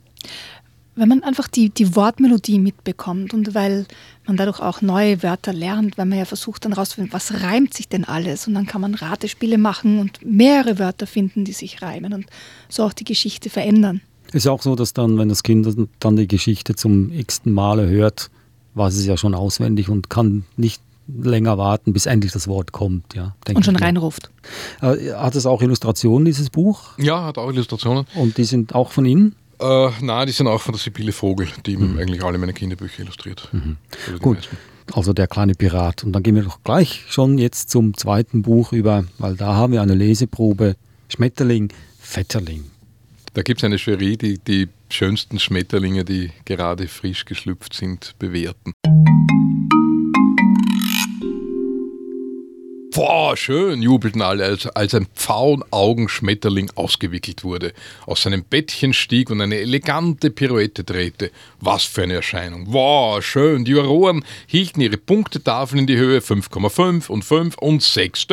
Wenn 0.96 1.10
man 1.10 1.24
einfach 1.24 1.48
die, 1.48 1.70
die 1.70 1.96
Wortmelodie 1.96 2.60
mitbekommt 2.60 3.34
und 3.34 3.56
weil 3.56 3.86
man 4.28 4.38
dadurch 4.38 4.60
auch 4.60 4.82
neue 4.82 5.24
Wörter 5.24 5.52
lernt, 5.52 5.98
weil 5.98 6.06
man 6.06 6.20
ja 6.20 6.26
versucht 6.26 6.66
dann 6.66 6.74
rauszufinden, 6.74 7.14
was 7.14 7.42
reimt 7.42 7.74
sich 7.74 7.90
denn 7.90 8.04
alles 8.06 8.48
und 8.48 8.54
dann 8.54 8.68
kann 8.68 8.82
man 8.82 8.94
Ratespiele 8.94 9.58
machen 9.58 10.00
und 10.00 10.24
mehrere 10.24 10.78
Wörter 10.78 11.08
finden, 11.08 11.46
die 11.46 11.54
sich 11.54 11.82
reimen 11.82 12.14
und 12.14 12.26
so 12.70 12.84
auch 12.84 12.94
die 12.94 13.06
Geschichte 13.06 13.50
verändern. 13.50 14.02
Ist 14.34 14.46
ja 14.46 14.52
auch 14.52 14.62
so, 14.62 14.76
dass 14.76 14.94
dann, 14.94 15.18
wenn 15.18 15.30
das 15.30 15.44
Kind 15.44 15.68
dann 16.00 16.16
die 16.16 16.28
Geschichte 16.28 16.76
zum 16.76 17.12
x-ten 17.12 17.54
Male 17.54 17.88
hört, 17.88 18.30
weiß 18.76 18.96
es 18.96 19.06
ja 19.06 19.18
schon 19.18 19.36
auswendig 19.36 19.90
und 19.90 20.10
kann 20.10 20.46
nicht 20.58 20.82
länger 21.08 21.58
warten, 21.58 21.94
bis 21.94 22.06
endlich 22.06 22.32
das 22.32 22.48
Wort 22.48 22.72
kommt. 22.72 23.14
Ja, 23.14 23.36
und 23.54 23.66
schon 23.66 23.76
reinruft. 23.76 24.32
Äh, 24.82 25.14
hat 25.14 25.36
es 25.36 25.46
auch 25.46 25.62
Illustrationen, 25.62 26.26
dieses 26.26 26.50
Buch? 26.50 26.98
Ja, 26.98 27.26
hat 27.26 27.38
auch 27.38 27.50
Illustrationen. 27.50 28.06
Und 28.16 28.38
die 28.38 28.46
sind 28.46 28.74
auch 28.74 28.92
von 28.92 29.06
Ihnen? 29.06 29.36
Äh, 29.60 29.90
nein, 30.02 30.28
die 30.28 30.34
sind 30.34 30.48
auch 30.48 30.62
von 30.62 30.74
der 30.74 30.80
Sibylle 30.80 31.12
Vogel, 31.12 31.48
die 31.66 31.78
mhm. 31.78 31.98
eigentlich 31.98 32.24
alle 32.24 32.38
meine 32.38 32.54
Kinderbücher 32.54 33.02
illustriert. 33.02 33.50
Mhm. 33.52 33.78
Gut, 34.20 34.38
meisten. 34.38 34.58
also 34.94 35.14
der 35.14 35.28
kleine 35.28 35.54
Pirat. 35.54 36.04
Und 36.04 36.14
dann 36.14 36.24
gehen 36.24 36.36
wir 36.36 36.44
doch 36.44 36.64
gleich 36.64 37.04
schon 37.10 37.38
jetzt 37.38 37.70
zum 37.70 37.96
zweiten 37.96 38.42
Buch 38.42 38.74
über, 38.74 39.06
weil 39.18 39.36
da 39.36 39.54
haben 39.54 39.74
wir 39.74 39.82
eine 39.82 39.96
Leseprobe. 39.96 40.76
Schmetterling, 41.10 41.72
Vetterling. 42.00 42.66
Da 43.34 43.42
gibt 43.42 43.62
es 43.62 43.64
eine 43.64 43.78
Jury, 43.78 44.18
die 44.18 44.38
die 44.38 44.70
schönsten 44.90 45.40
Schmetterlinge, 45.40 46.06
die 46.06 46.32
gerade 46.46 46.88
frisch 46.88 47.26
geschlüpft 47.26 47.74
sind, 47.74 48.14
bewerten. 48.20 48.73
Boah, 52.96 53.36
schön, 53.36 53.82
jubelten 53.82 54.22
alle, 54.22 54.46
als, 54.46 54.68
als 54.68 54.94
ein 54.94 55.08
Pfauenaugenschmetterling 55.16 56.70
ausgewickelt 56.76 57.44
wurde, 57.44 57.74
aus 58.06 58.22
seinem 58.22 58.44
Bettchen 58.44 58.94
stieg 58.94 59.32
und 59.32 59.42
eine 59.42 59.58
elegante 59.58 60.30
Pirouette 60.30 60.84
drehte. 60.84 61.32
Was 61.60 61.86
für 61.86 62.04
eine 62.04 62.14
Erscheinung. 62.14 62.68
Wow, 62.68 63.24
schön. 63.26 63.66
Die 63.66 63.72
Juroren 63.72 64.24
hielten 64.46 64.80
ihre 64.80 64.98
Punktetafel 64.98 65.80
in 65.80 65.88
die 65.88 65.98
Höhe 65.98 66.20
5,5 66.20 67.08
und 67.08 67.26
5 67.26 67.58
und 67.58 67.82
6. 67.82 68.28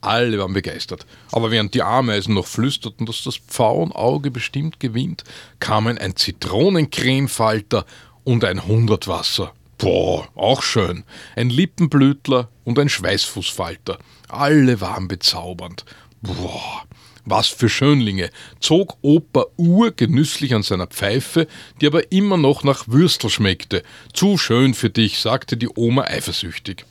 Alle 0.00 0.38
waren 0.38 0.52
begeistert. 0.52 1.04
Aber 1.32 1.50
während 1.50 1.74
die 1.74 1.82
Ameisen 1.82 2.34
noch 2.34 2.46
flüsterten, 2.46 3.04
dass 3.04 3.24
das 3.24 3.36
Pfauenauge 3.36 4.30
bestimmt 4.30 4.78
gewinnt, 4.78 5.24
kamen 5.58 5.98
ein 5.98 6.14
Zitronencremefalter 6.14 7.84
und 8.22 8.44
ein 8.44 8.64
Hundertwasser. 8.64 9.52
Boah, 9.82 10.28
auch 10.36 10.62
schön. 10.62 11.02
Ein 11.34 11.50
Lippenblütler, 11.50 12.48
und 12.64 12.78
ein 12.78 12.88
Schweißfußfalter. 12.88 13.98
Alle 14.28 14.80
waren 14.80 15.08
bezaubernd. 15.08 15.84
Boah, 16.20 16.84
was 17.24 17.48
für 17.48 17.68
Schönlinge, 17.68 18.30
zog 18.60 18.96
Opa 19.02 19.46
urgenüsslich 19.56 20.54
an 20.54 20.62
seiner 20.62 20.86
Pfeife, 20.86 21.46
die 21.80 21.86
aber 21.86 22.12
immer 22.12 22.36
noch 22.36 22.64
nach 22.64 22.88
Würstel 22.88 23.30
schmeckte. 23.30 23.82
Zu 24.12 24.38
schön 24.38 24.74
für 24.74 24.90
dich, 24.90 25.20
sagte 25.20 25.56
die 25.56 25.68
Oma 25.74 26.02
eifersüchtig. 26.02 26.84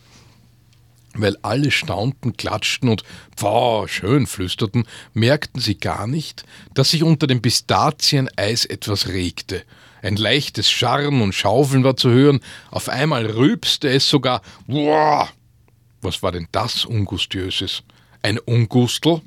Weil 1.13 1.37
alle 1.41 1.71
staunten, 1.71 2.37
klatschten 2.37 2.87
und 2.87 3.03
pfau, 3.35 3.85
schön 3.87 4.27
flüsterten, 4.27 4.85
merkten 5.13 5.59
sie 5.59 5.77
gar 5.77 6.07
nicht, 6.07 6.45
dass 6.73 6.91
sich 6.91 7.03
unter 7.03 7.27
dem 7.27 7.41
Pistazieneis 7.41 8.63
etwas 8.63 9.09
regte. 9.09 9.63
Ein 10.01 10.15
leichtes 10.15 10.71
Scharren 10.71 11.21
und 11.21 11.35
Schaufeln 11.35 11.83
war 11.83 11.97
zu 11.97 12.09
hören, 12.09 12.39
auf 12.71 12.87
einmal 12.87 13.25
rülpste 13.25 13.89
es 13.89 14.07
sogar. 14.07 14.41
Wow! 14.67 15.29
Was 16.01 16.23
war 16.23 16.31
denn 16.31 16.47
das 16.51 16.85
Ungustiöses? 16.85 17.83
Ein 18.21 18.39
Ungustel? 18.39 19.21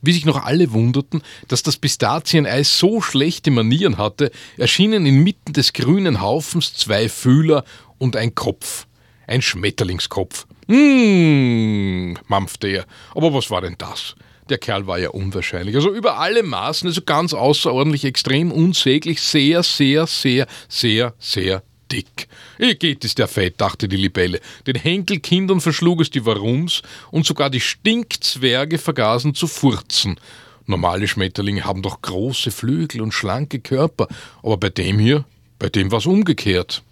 Wie 0.00 0.12
sich 0.12 0.24
noch 0.24 0.44
alle 0.44 0.72
wunderten, 0.72 1.22
dass 1.48 1.64
das 1.64 1.76
Pistazieneis 1.76 2.78
so 2.78 3.00
schlechte 3.00 3.50
Manieren 3.50 3.98
hatte, 3.98 4.30
erschienen 4.56 5.06
inmitten 5.06 5.52
des 5.52 5.72
grünen 5.72 6.20
Haufens 6.20 6.74
zwei 6.74 7.08
Fühler 7.08 7.64
und 7.98 8.14
ein 8.14 8.34
Kopf. 8.34 8.86
Ein 9.26 9.42
Schmetterlingskopf. 9.42 10.46
Hm, 10.68 12.16
mampfte 12.28 12.68
er. 12.68 12.86
Aber 13.14 13.34
was 13.34 13.50
war 13.50 13.60
denn 13.60 13.74
das? 13.76 14.14
Der 14.48 14.58
Kerl 14.58 14.86
war 14.86 14.98
ja 14.98 15.10
unwahrscheinlich. 15.10 15.74
Also 15.74 15.92
über 15.92 16.18
alle 16.18 16.42
Maßen, 16.42 16.86
also 16.88 17.02
ganz 17.02 17.34
außerordentlich, 17.34 18.04
extrem 18.04 18.52
unsäglich, 18.52 19.20
sehr, 19.20 19.62
sehr, 19.62 20.06
sehr, 20.06 20.46
sehr, 20.68 21.14
sehr 21.18 21.62
dick. 21.90 22.28
Eh 22.58 22.74
geht 22.74 23.04
es 23.04 23.14
der 23.14 23.28
Fett, 23.28 23.60
dachte 23.60 23.88
die 23.88 23.96
Libelle. 23.96 24.40
Den 24.66 24.76
Henkelkindern 24.76 25.60
verschlug 25.60 26.00
es 26.00 26.10
die 26.10 26.24
Warums 26.24 26.82
und 27.10 27.26
sogar 27.26 27.50
die 27.50 27.60
Stinkzwerge 27.60 28.78
vergaßen 28.78 29.34
zu 29.34 29.46
furzen. 29.46 30.18
Normale 30.66 31.08
Schmetterlinge 31.08 31.64
haben 31.64 31.82
doch 31.82 32.02
große 32.02 32.50
Flügel 32.50 33.00
und 33.00 33.12
schlanke 33.12 33.58
Körper, 33.58 34.06
aber 34.42 34.58
bei 34.58 34.68
dem 34.68 34.98
hier, 34.98 35.24
bei 35.58 35.70
dem 35.70 35.90
war 35.90 35.98
es 35.98 36.06
umgekehrt. 36.06 36.82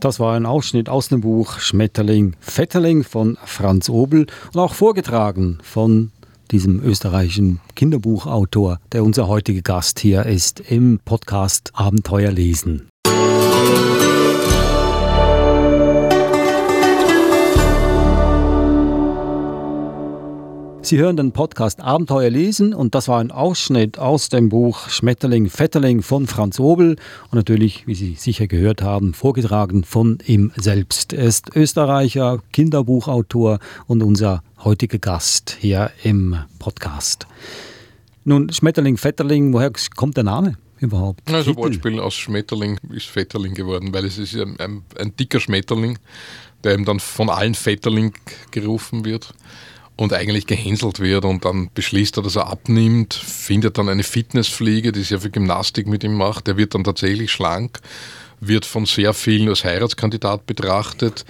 Das 0.00 0.18
war 0.18 0.34
ein 0.34 0.46
Ausschnitt 0.46 0.88
aus 0.88 1.08
dem 1.08 1.20
Buch 1.20 1.58
Schmetterling 1.58 2.34
Vetterling 2.40 3.04
von 3.04 3.36
Franz 3.44 3.90
Obel 3.90 4.26
und 4.52 4.58
auch 4.58 4.72
vorgetragen 4.72 5.58
von 5.62 6.10
diesem 6.50 6.82
österreichischen 6.82 7.60
Kinderbuchautor, 7.76 8.78
der 8.92 9.04
unser 9.04 9.28
heutiger 9.28 9.62
Gast 9.62 10.00
hier 10.00 10.26
ist 10.26 10.60
im 10.60 11.00
Podcast 11.04 11.70
Abenteuer 11.74 12.30
lesen. 12.30 12.88
Sie 20.90 20.98
hören 20.98 21.16
den 21.16 21.30
Podcast 21.30 21.80
Abenteuer 21.80 22.30
lesen 22.30 22.74
und 22.74 22.96
das 22.96 23.06
war 23.06 23.20
ein 23.20 23.30
Ausschnitt 23.30 24.00
aus 24.00 24.28
dem 24.28 24.48
Buch 24.48 24.88
Schmetterling 24.88 25.48
Vetterling 25.48 26.02
von 26.02 26.26
Franz 26.26 26.58
Obel 26.58 26.96
und 27.30 27.34
natürlich, 27.34 27.86
wie 27.86 27.94
Sie 27.94 28.16
sicher 28.16 28.48
gehört 28.48 28.82
haben, 28.82 29.14
vorgetragen 29.14 29.84
von 29.84 30.18
ihm 30.26 30.50
selbst. 30.56 31.12
Er 31.12 31.26
ist 31.26 31.54
Österreicher, 31.54 32.42
Kinderbuchautor 32.52 33.60
und 33.86 34.02
unser 34.02 34.42
heutiger 34.64 34.98
Gast 34.98 35.56
hier 35.60 35.92
im 36.02 36.36
Podcast. 36.58 37.28
Nun, 38.24 38.52
Schmetterling 38.52 38.96
Vetterling, 38.96 39.52
woher 39.52 39.70
kommt 39.94 40.16
der 40.16 40.24
Name? 40.24 40.56
Überhaupt. 40.80 41.32
Also 41.32 41.54
Wortspiel 41.54 42.00
aus 42.00 42.14
Schmetterling 42.14 42.80
ist 42.92 43.06
Vetterling 43.06 43.54
geworden, 43.54 43.94
weil 43.94 44.06
es 44.06 44.18
ist 44.18 44.34
ein, 44.34 44.58
ein, 44.58 44.82
ein 44.98 45.14
dicker 45.14 45.38
Schmetterling, 45.38 46.00
der 46.64 46.72
eben 46.72 46.84
dann 46.84 46.98
von 46.98 47.30
allen 47.30 47.54
Vetterling 47.54 48.12
gerufen 48.50 49.04
wird 49.04 49.32
und 50.00 50.14
eigentlich 50.14 50.46
gehänselt 50.46 50.98
wird 50.98 51.26
und 51.26 51.44
dann 51.44 51.68
beschließt 51.74 52.16
er, 52.16 52.22
dass 52.22 52.34
er 52.34 52.46
abnimmt, 52.46 53.12
findet 53.12 53.76
dann 53.76 53.90
eine 53.90 54.02
Fitnessfliege, 54.02 54.92
die 54.92 55.02
sehr 55.02 55.20
viel 55.20 55.30
Gymnastik 55.30 55.86
mit 55.86 56.02
ihm 56.02 56.14
macht. 56.14 56.46
Der 56.46 56.56
wird 56.56 56.74
dann 56.74 56.84
tatsächlich 56.84 57.30
schlank, 57.30 57.80
wird 58.40 58.64
von 58.64 58.86
sehr 58.86 59.12
vielen 59.12 59.50
als 59.50 59.62
Heiratskandidat 59.62 60.46
betrachtet. 60.46 61.26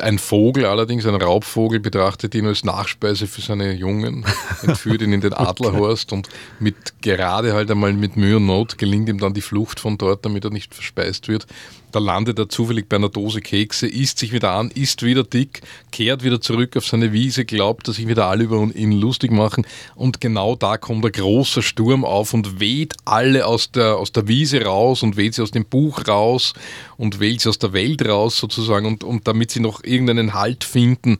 Ein 0.00 0.20
Vogel 0.20 0.66
allerdings, 0.66 1.04
ein 1.04 1.16
Raubvogel, 1.16 1.80
betrachtet 1.80 2.36
ihn 2.36 2.46
als 2.46 2.62
Nachspeise 2.62 3.26
für 3.26 3.40
seine 3.40 3.72
Jungen, 3.72 4.24
entführt 4.62 5.02
ihn 5.02 5.12
in 5.12 5.20
den 5.20 5.32
Adlerhorst 5.32 6.12
und 6.12 6.28
mit 6.60 6.76
gerade 7.02 7.54
halt 7.54 7.72
einmal 7.72 7.92
mit 7.92 8.16
Mühe 8.16 8.36
und 8.36 8.46
Not 8.46 8.78
gelingt 8.78 9.08
ihm 9.08 9.18
dann 9.18 9.34
die 9.34 9.40
Flucht 9.40 9.80
von 9.80 9.98
dort, 9.98 10.24
damit 10.24 10.44
er 10.44 10.50
nicht 10.50 10.76
verspeist 10.76 11.26
wird. 11.26 11.48
Da 11.92 11.98
landet 11.98 12.38
er 12.38 12.48
zufällig 12.48 12.88
bei 12.88 12.96
einer 12.96 13.10
Dose 13.10 13.42
Kekse, 13.42 13.86
isst 13.86 14.18
sich 14.18 14.32
wieder 14.32 14.52
an, 14.52 14.70
isst 14.70 15.02
wieder 15.02 15.24
dick, 15.24 15.60
kehrt 15.90 16.24
wieder 16.24 16.40
zurück 16.40 16.76
auf 16.76 16.86
seine 16.86 17.12
Wiese, 17.12 17.44
glaubt, 17.44 17.86
dass 17.86 17.96
sich 17.96 18.08
wieder 18.08 18.26
alle 18.26 18.44
über 18.44 18.56
ihn 18.74 18.92
lustig 18.92 19.30
machen. 19.30 19.66
Und 19.94 20.20
genau 20.20 20.56
da 20.56 20.78
kommt 20.78 21.04
ein 21.04 21.12
großer 21.12 21.60
Sturm 21.60 22.04
auf 22.04 22.32
und 22.32 22.60
weht 22.60 22.94
alle 23.04 23.46
aus 23.46 23.70
der, 23.70 23.96
aus 23.96 24.10
der 24.10 24.26
Wiese 24.26 24.64
raus 24.64 25.02
und 25.02 25.16
weht 25.18 25.34
sie 25.34 25.42
aus 25.42 25.50
dem 25.50 25.66
Buch 25.66 26.08
raus 26.08 26.54
und 26.96 27.20
wählt 27.20 27.42
sie 27.42 27.50
aus 27.50 27.58
der 27.58 27.74
Welt 27.74 28.08
raus 28.08 28.38
sozusagen. 28.38 28.86
Und, 28.86 29.04
und 29.04 29.28
damit 29.28 29.50
sie 29.50 29.60
noch 29.60 29.84
irgendeinen 29.84 30.32
Halt 30.32 30.64
finden, 30.64 31.18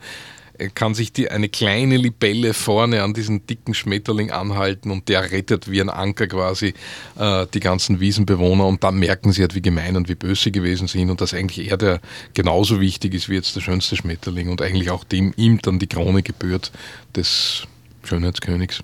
kann 0.71 0.95
sich 0.95 1.12
die, 1.12 1.31
eine 1.31 1.49
kleine 1.49 1.97
Libelle 1.97 2.54
vorne 2.54 3.02
an 3.02 3.14
diesen 3.14 3.47
dicken 3.47 3.75
Schmetterling 3.75 4.31
anhalten 4.31 4.90
und 4.90 5.09
der 5.09 5.31
rettet 5.31 5.71
wie 5.71 5.81
ein 5.81 5.90
Anker 5.90 6.26
quasi 6.26 6.75
äh, 7.19 7.47
die 7.52 7.61
ganzen 7.61 8.00
Wiesenbewohner 8.00 8.66
und 8.66 8.85
dann 8.85 8.99
merken 8.99 9.33
sie 9.33 9.42
halt, 9.42 9.54
wie 9.54 9.62
gemein 9.62 9.97
und 9.97 10.09
wie 10.09 10.14
böse 10.14 10.45
sie 10.45 10.52
gewesen 10.52 10.88
sind 10.88 11.11
und 11.11 11.21
dass 11.21 11.35
eigentlich 11.35 11.71
er 11.71 11.76
der 11.76 12.00
genauso 12.35 12.81
wichtig 12.81 13.14
ist 13.14 13.28
wie 13.28 13.35
jetzt 13.35 13.57
der 13.57 13.61
schönste 13.61 13.97
Schmetterling 13.97 14.49
und 14.49 14.62
eigentlich 14.62 14.90
auch 14.90 15.04
dem 15.04 15.33
ihm 15.37 15.61
dann 15.62 15.78
die 15.78 15.87
Krone 15.87 16.23
gebührt 16.23 16.73
des 17.14 17.66
Schönheitskönigs. 18.04 18.83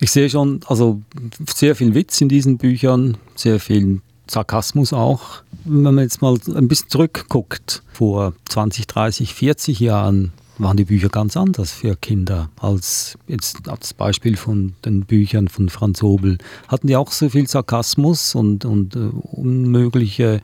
Ich 0.00 0.10
sehe 0.10 0.28
schon, 0.28 0.60
also 0.66 1.00
sehr 1.46 1.76
viel 1.76 1.94
Witz 1.94 2.20
in 2.20 2.28
diesen 2.28 2.58
Büchern, 2.58 3.16
sehr 3.36 3.60
viel 3.60 4.00
Sarkasmus 4.26 4.92
auch. 4.92 5.42
Wenn 5.64 5.94
man 5.94 5.98
jetzt 5.98 6.22
mal 6.22 6.36
ein 6.54 6.68
bisschen 6.68 6.90
zurückguckt, 6.90 7.82
vor 7.92 8.34
20, 8.48 8.86
30, 8.86 9.34
40 9.34 9.80
Jahren 9.80 10.32
waren 10.58 10.76
die 10.76 10.84
Bücher 10.84 11.08
ganz 11.08 11.36
anders 11.36 11.72
für 11.72 11.96
Kinder 11.96 12.48
als 12.60 13.18
jetzt 13.26 13.68
als 13.68 13.92
Beispiel 13.94 14.36
von 14.36 14.74
den 14.84 15.04
Büchern 15.04 15.48
von 15.48 15.68
Franz 15.68 16.02
Hobel. 16.02 16.38
Hatten 16.68 16.86
die 16.86 16.96
auch 16.96 17.10
so 17.10 17.28
viel 17.28 17.48
Sarkasmus 17.48 18.34
und, 18.34 18.64
und 18.64 18.94
uh, 18.94 19.10
unmögliche 19.32 20.40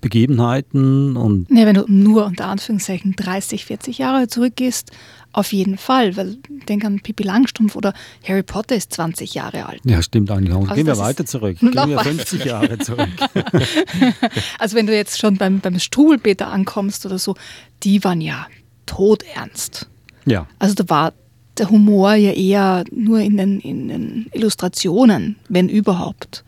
Begebenheiten? 0.00 1.16
Und 1.16 1.50
nee, 1.50 1.64
wenn 1.64 1.74
du 1.74 1.84
nur 1.86 2.26
unter 2.26 2.46
Anführungszeichen 2.46 3.14
30, 3.16 3.66
40 3.66 3.98
Jahre 3.98 4.28
zurückgehst, 4.28 4.90
auf 5.32 5.52
jeden 5.52 5.78
Fall, 5.78 6.16
weil 6.16 6.36
denk 6.68 6.84
an 6.84 7.00
Pippi 7.00 7.22
Langstrumpf 7.22 7.74
oder 7.74 7.94
Harry 8.26 8.42
Potter 8.42 8.76
ist 8.76 8.92
20 8.92 9.34
Jahre 9.34 9.66
alt. 9.66 9.80
Ja, 9.84 10.02
stimmt 10.02 10.30
eigentlich. 10.30 10.54
Also 10.54 10.74
Gehen 10.74 10.86
wir 10.86 10.98
weiter 10.98 11.24
zurück. 11.24 11.58
Gehen 11.58 11.72
wir 11.74 11.98
50 12.00 12.44
Jahre 12.44 12.78
zurück. 12.78 13.08
also 14.58 14.76
wenn 14.76 14.86
du 14.86 14.94
jetzt 14.94 15.18
schon 15.18 15.36
beim, 15.36 15.60
beim 15.60 15.78
Struwelpeter 15.78 16.48
ankommst 16.48 17.06
oder 17.06 17.18
so, 17.18 17.34
die 17.82 18.04
waren 18.04 18.20
ja 18.20 18.46
todernst. 18.86 19.88
Ja. 20.26 20.46
Also 20.58 20.74
da 20.74 20.88
war 20.88 21.12
der 21.58 21.70
Humor 21.70 22.14
ja 22.14 22.32
eher 22.32 22.84
nur 22.90 23.20
in 23.20 23.36
den, 23.36 23.60
in 23.60 23.88
den 23.88 24.26
Illustrationen, 24.32 25.36
wenn 25.48 25.68
überhaupt. 25.68 26.44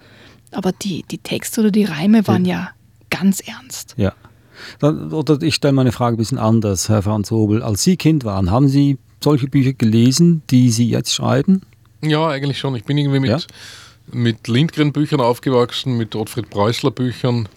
Aber 0.50 0.72
die, 0.72 1.04
die 1.10 1.18
Texte 1.18 1.60
oder 1.60 1.70
die 1.70 1.84
Reime 1.84 2.26
waren 2.26 2.44
ja, 2.44 2.56
ja 2.56 2.70
ganz 3.10 3.40
ernst. 3.40 3.94
Ja. 3.96 4.12
Oder 4.82 5.40
ich 5.42 5.54
stelle 5.54 5.72
meine 5.72 5.92
Frage 5.92 6.16
ein 6.16 6.18
bisschen 6.18 6.38
anders, 6.38 6.88
Herr 6.88 7.02
Franz 7.02 7.30
Hobel. 7.30 7.62
Als 7.62 7.82
Sie 7.82 7.96
Kind 7.96 8.24
waren, 8.24 8.50
haben 8.50 8.68
Sie 8.68 8.98
solche 9.22 9.48
Bücher 9.48 9.72
gelesen, 9.72 10.42
die 10.50 10.70
Sie 10.70 10.88
jetzt 10.88 11.12
schreiben? 11.12 11.62
Ja, 12.02 12.28
eigentlich 12.28 12.58
schon. 12.58 12.74
Ich 12.76 12.84
bin 12.84 12.98
irgendwie 12.98 13.20
mit, 13.20 13.30
ja? 13.30 13.38
mit 14.12 14.48
Lindgren-Büchern 14.48 15.20
aufgewachsen, 15.20 15.96
mit 15.96 16.14
Ottfried 16.14 16.50
Preußler-Büchern. 16.50 17.48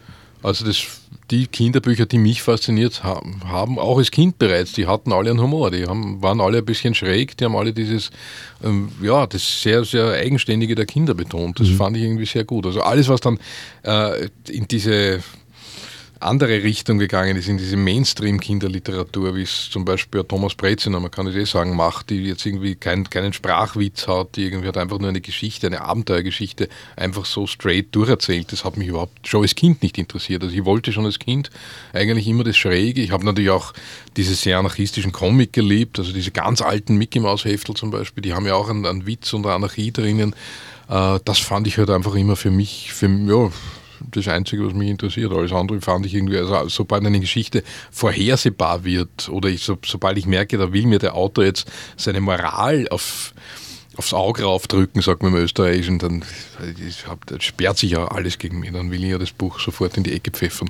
Also 0.43 0.65
das, 0.65 0.85
die 1.31 1.47
Kinderbücher, 1.47 2.05
die 2.05 2.19
mich 2.19 2.41
fasziniert 2.41 3.03
haben, 3.03 3.41
haben, 3.43 3.79
auch 3.79 3.97
als 3.97 4.11
Kind 4.11 4.37
bereits, 4.37 4.71
die 4.71 4.87
hatten 4.87 5.11
alle 5.11 5.31
einen 5.31 5.41
Humor, 5.41 5.71
die 5.71 5.85
haben, 5.85 6.21
waren 6.21 6.39
alle 6.39 6.59
ein 6.59 6.65
bisschen 6.65 6.93
schräg, 6.93 7.35
die 7.37 7.45
haben 7.45 7.55
alle 7.55 7.73
dieses, 7.73 8.11
ähm, 8.63 8.89
ja, 9.01 9.25
das 9.27 9.61
sehr, 9.61 9.83
sehr 9.83 10.13
Eigenständige 10.13 10.75
der 10.75 10.85
Kinder 10.85 11.15
betont. 11.15 11.59
Das 11.59 11.67
mhm. 11.69 11.75
fand 11.75 11.97
ich 11.97 12.03
irgendwie 12.03 12.25
sehr 12.25 12.43
gut. 12.43 12.65
Also 12.65 12.81
alles, 12.81 13.09
was 13.09 13.19
dann 13.19 13.39
äh, 13.83 14.29
in 14.47 14.67
diese 14.67 15.21
andere 16.19 16.63
Richtung 16.63 16.97
gegangen 16.97 17.37
ist, 17.37 17.47
in 17.47 17.57
diese 17.57 17.77
Mainstream-Kinderliteratur, 17.77 19.35
wie 19.35 19.43
es 19.43 19.69
zum 19.69 19.85
Beispiel 19.85 20.23
Thomas 20.23 20.55
Breziner, 20.55 20.99
man 20.99 21.11
kann 21.11 21.27
es 21.27 21.35
eh 21.35 21.45
sagen, 21.45 21.75
macht, 21.75 22.09
die 22.09 22.23
jetzt 22.23 22.45
irgendwie 22.45 22.75
kein, 22.75 23.09
keinen 23.09 23.33
Sprachwitz 23.33 24.07
hat, 24.07 24.35
die 24.35 24.43
irgendwie 24.43 24.67
hat 24.67 24.77
einfach 24.77 24.99
nur 24.99 25.09
eine 25.09 25.21
Geschichte, 25.21 25.67
eine 25.67 25.81
Abenteuergeschichte 25.81 26.69
einfach 26.95 27.25
so 27.25 27.47
straight 27.47 27.87
durcherzählt. 27.95 28.51
Das 28.51 28.65
hat 28.65 28.77
mich 28.77 28.87
überhaupt 28.87 29.27
schon 29.27 29.41
als 29.41 29.55
Kind 29.55 29.81
nicht 29.83 29.97
interessiert. 29.97 30.43
Also 30.43 30.55
ich 30.55 30.65
wollte 30.65 30.91
schon 30.91 31.05
als 31.05 31.19
Kind 31.19 31.49
eigentlich 31.93 32.27
immer 32.27 32.43
das 32.43 32.57
Schräge. 32.57 33.01
Ich 33.01 33.11
habe 33.11 33.25
natürlich 33.25 33.51
auch 33.51 33.73
diese 34.15 34.35
sehr 34.35 34.59
anarchistischen 34.59 35.11
Comic 35.11 35.53
geliebt, 35.53 35.99
also 35.99 36.11
diese 36.11 36.31
ganz 36.31 36.61
alten 36.61 36.97
Mickey 36.97 37.19
Mouse 37.19 37.45
Heftel 37.45 37.75
zum 37.75 37.91
Beispiel, 37.91 38.21
die 38.21 38.33
haben 38.33 38.45
ja 38.45 38.55
auch 38.55 38.69
einen, 38.69 38.85
einen 38.85 39.05
Witz 39.05 39.33
und 39.33 39.45
eine 39.45 39.55
Anarchie 39.55 39.91
drinnen. 39.91 40.33
Äh, 40.89 41.19
das 41.23 41.39
fand 41.39 41.67
ich 41.67 41.77
halt 41.77 41.89
einfach 41.89 42.15
immer 42.15 42.35
für 42.35 42.51
mich, 42.51 42.91
für, 42.93 43.07
ja, 43.07 43.51
das 44.11 44.27
Einzige, 44.27 44.65
was 44.65 44.73
mich 44.73 44.89
interessiert. 44.89 45.31
Alles 45.31 45.51
andere 45.51 45.81
fand 45.81 46.05
ich 46.05 46.13
irgendwie, 46.13 46.37
also 46.37 46.67
sobald 46.69 47.05
eine 47.05 47.19
Geschichte 47.19 47.63
vorhersehbar 47.91 48.83
wird 48.83 49.29
oder 49.29 49.49
ich, 49.49 49.63
so, 49.63 49.77
sobald 49.85 50.17
ich 50.17 50.25
merke, 50.25 50.57
da 50.57 50.73
will 50.73 50.85
mir 50.85 50.99
der 50.99 51.15
Autor 51.15 51.45
jetzt 51.45 51.69
seine 51.95 52.21
Moral 52.21 52.87
auf, 52.89 53.33
aufs 53.95 54.13
Auge 54.13 54.43
raufdrücken, 54.43 55.01
sagt 55.01 55.23
man 55.23 55.33
im 55.33 55.39
Österreichischen, 55.39 55.99
dann 55.99 56.23
das 57.25 57.43
sperrt 57.43 57.77
sich 57.77 57.91
ja 57.91 58.07
alles 58.07 58.37
gegen 58.37 58.59
mich. 58.59 58.71
Dann 58.71 58.91
will 58.91 59.03
ich 59.03 59.11
ja 59.11 59.17
das 59.17 59.31
Buch 59.31 59.59
sofort 59.59 59.97
in 59.97 60.03
die 60.03 60.13
Ecke 60.13 60.31
pfeffern. 60.31 60.69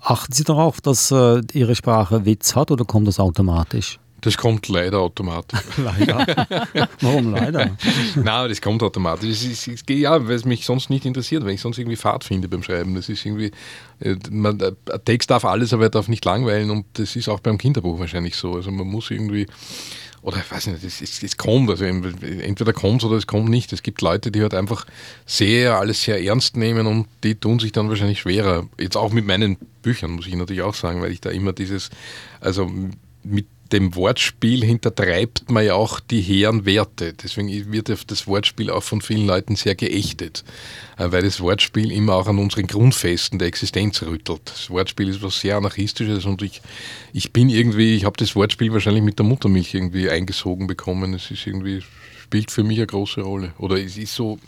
Achten 0.00 0.32
Sie 0.32 0.44
darauf, 0.44 0.80
dass 0.80 1.10
äh, 1.10 1.42
Ihre 1.52 1.76
Sprache 1.76 2.24
Witz 2.24 2.56
hat 2.56 2.70
oder 2.70 2.84
kommt 2.84 3.06
das 3.06 3.20
automatisch? 3.20 3.98
Das 4.24 4.38
kommt 4.38 4.68
leider 4.68 5.00
automatisch. 5.00 5.60
leider. 5.76 6.66
Warum 7.02 7.30
leider? 7.30 7.76
Nein, 8.16 8.48
das 8.48 8.62
kommt 8.62 8.82
automatisch. 8.82 9.28
Es 9.28 9.44
ist, 9.44 9.68
es, 9.68 9.84
ja, 9.90 10.26
weil 10.26 10.34
es 10.34 10.46
mich 10.46 10.64
sonst 10.64 10.88
nicht 10.88 11.04
interessiert, 11.04 11.44
weil 11.44 11.52
ich 11.52 11.60
sonst 11.60 11.76
irgendwie 11.76 11.96
Fahrt 11.96 12.24
finde 12.24 12.48
beim 12.48 12.62
Schreiben. 12.62 12.94
Das 12.94 13.10
ist 13.10 13.26
irgendwie, 13.26 13.50
äh, 14.00 14.16
man, 14.30 14.58
ein 14.62 15.04
Text 15.04 15.30
darf 15.30 15.44
alles, 15.44 15.74
aber 15.74 15.84
er 15.84 15.90
darf 15.90 16.08
nicht 16.08 16.24
langweilen 16.24 16.70
und 16.70 16.86
das 16.94 17.16
ist 17.16 17.28
auch 17.28 17.40
beim 17.40 17.58
Kinderbuch 17.58 17.98
wahrscheinlich 17.98 18.36
so. 18.36 18.54
Also 18.54 18.70
man 18.70 18.86
muss 18.86 19.10
irgendwie, 19.10 19.46
oder 20.22 20.38
ich 20.38 20.50
weiß 20.50 20.68
nicht, 20.68 20.82
es 20.82 21.36
kommt, 21.36 21.68
also 21.68 21.84
entweder 21.84 22.72
kommt 22.72 23.02
es 23.02 23.06
oder 23.06 23.18
es 23.18 23.26
kommt 23.26 23.50
nicht. 23.50 23.74
Es 23.74 23.82
gibt 23.82 24.00
Leute, 24.00 24.30
die 24.30 24.40
halt 24.40 24.54
einfach 24.54 24.86
sehr, 25.26 25.78
alles 25.78 26.02
sehr 26.02 26.24
ernst 26.24 26.56
nehmen 26.56 26.86
und 26.86 27.08
die 27.24 27.34
tun 27.34 27.58
sich 27.58 27.72
dann 27.72 27.90
wahrscheinlich 27.90 28.20
schwerer. 28.20 28.66
Jetzt 28.80 28.96
auch 28.96 29.12
mit 29.12 29.26
meinen 29.26 29.58
Büchern, 29.82 30.12
muss 30.12 30.26
ich 30.26 30.34
natürlich 30.34 30.62
auch 30.62 30.74
sagen, 30.74 31.02
weil 31.02 31.12
ich 31.12 31.20
da 31.20 31.28
immer 31.28 31.52
dieses, 31.52 31.90
also 32.40 32.70
mit 33.22 33.46
dem 33.74 33.96
Wortspiel 33.96 34.64
hintertreibt 34.64 35.50
man 35.50 35.66
ja 35.66 35.74
auch 35.74 35.98
die 35.98 36.20
hehren 36.20 36.64
Werte. 36.64 37.12
Deswegen 37.12 37.72
wird 37.72 37.88
das 37.88 38.26
Wortspiel 38.28 38.70
auch 38.70 38.84
von 38.84 39.00
vielen 39.00 39.26
Leuten 39.26 39.56
sehr 39.56 39.74
geächtet, 39.74 40.44
äh, 40.96 41.10
weil 41.10 41.22
das 41.22 41.40
Wortspiel 41.40 41.90
immer 41.90 42.14
auch 42.14 42.28
an 42.28 42.38
unseren 42.38 42.68
Grundfesten 42.68 43.40
der 43.40 43.48
Existenz 43.48 44.00
rüttelt. 44.02 44.42
Das 44.44 44.70
Wortspiel 44.70 45.08
ist 45.08 45.22
was 45.22 45.40
sehr 45.40 45.56
anarchistisches 45.56 46.24
und 46.24 46.40
ich, 46.42 46.62
ich 47.12 47.32
bin 47.32 47.48
irgendwie, 47.48 47.96
ich 47.96 48.04
habe 48.04 48.16
das 48.16 48.36
Wortspiel 48.36 48.72
wahrscheinlich 48.72 49.02
mit 49.02 49.18
der 49.18 49.26
Muttermilch 49.26 49.74
irgendwie 49.74 50.08
eingesogen 50.08 50.68
bekommen. 50.68 51.12
Es 51.12 51.32
ist 51.32 51.44
irgendwie, 51.46 51.82
spielt 52.34 52.50
für 52.50 52.64
mich 52.64 52.78
eine 52.78 52.88
große 52.88 53.20
Rolle. 53.20 53.52
Oder 53.58 53.76
es 53.76 53.96
ist 53.96 54.12
so, 54.12 54.40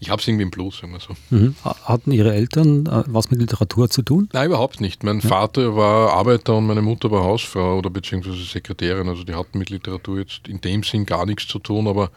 ich 0.00 0.10
habe 0.10 0.20
es 0.20 0.26
irgendwie 0.26 0.42
im 0.42 0.50
Plus, 0.50 0.78
sagen 0.78 0.92
wir 0.92 0.98
so. 0.98 1.14
Mhm. 1.30 1.54
Hatten 1.62 2.10
Ihre 2.10 2.34
Eltern 2.34 2.86
äh, 2.86 3.04
was 3.06 3.30
mit 3.30 3.38
Literatur 3.38 3.88
zu 3.88 4.02
tun? 4.02 4.28
Nein, 4.32 4.46
überhaupt 4.46 4.80
nicht. 4.80 5.04
Mein 5.04 5.20
ja. 5.20 5.28
Vater 5.28 5.76
war 5.76 6.14
Arbeiter 6.14 6.56
und 6.56 6.66
meine 6.66 6.82
Mutter 6.82 7.12
war 7.12 7.22
Hausfrau 7.22 7.78
oder 7.78 7.90
beziehungsweise 7.90 8.42
Sekretärin. 8.42 9.08
Also 9.08 9.22
die 9.22 9.36
hatten 9.36 9.56
mit 9.56 9.70
Literatur 9.70 10.18
jetzt 10.18 10.48
in 10.48 10.60
dem 10.60 10.82
Sinn 10.82 11.06
gar 11.06 11.26
nichts 11.26 11.46
zu 11.46 11.60
tun, 11.60 11.86
aber 11.86 12.10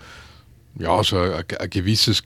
ja, 0.80 1.04
so 1.04 1.18
ein, 1.18 1.44
ein 1.60 1.70
gewisses 1.70 2.24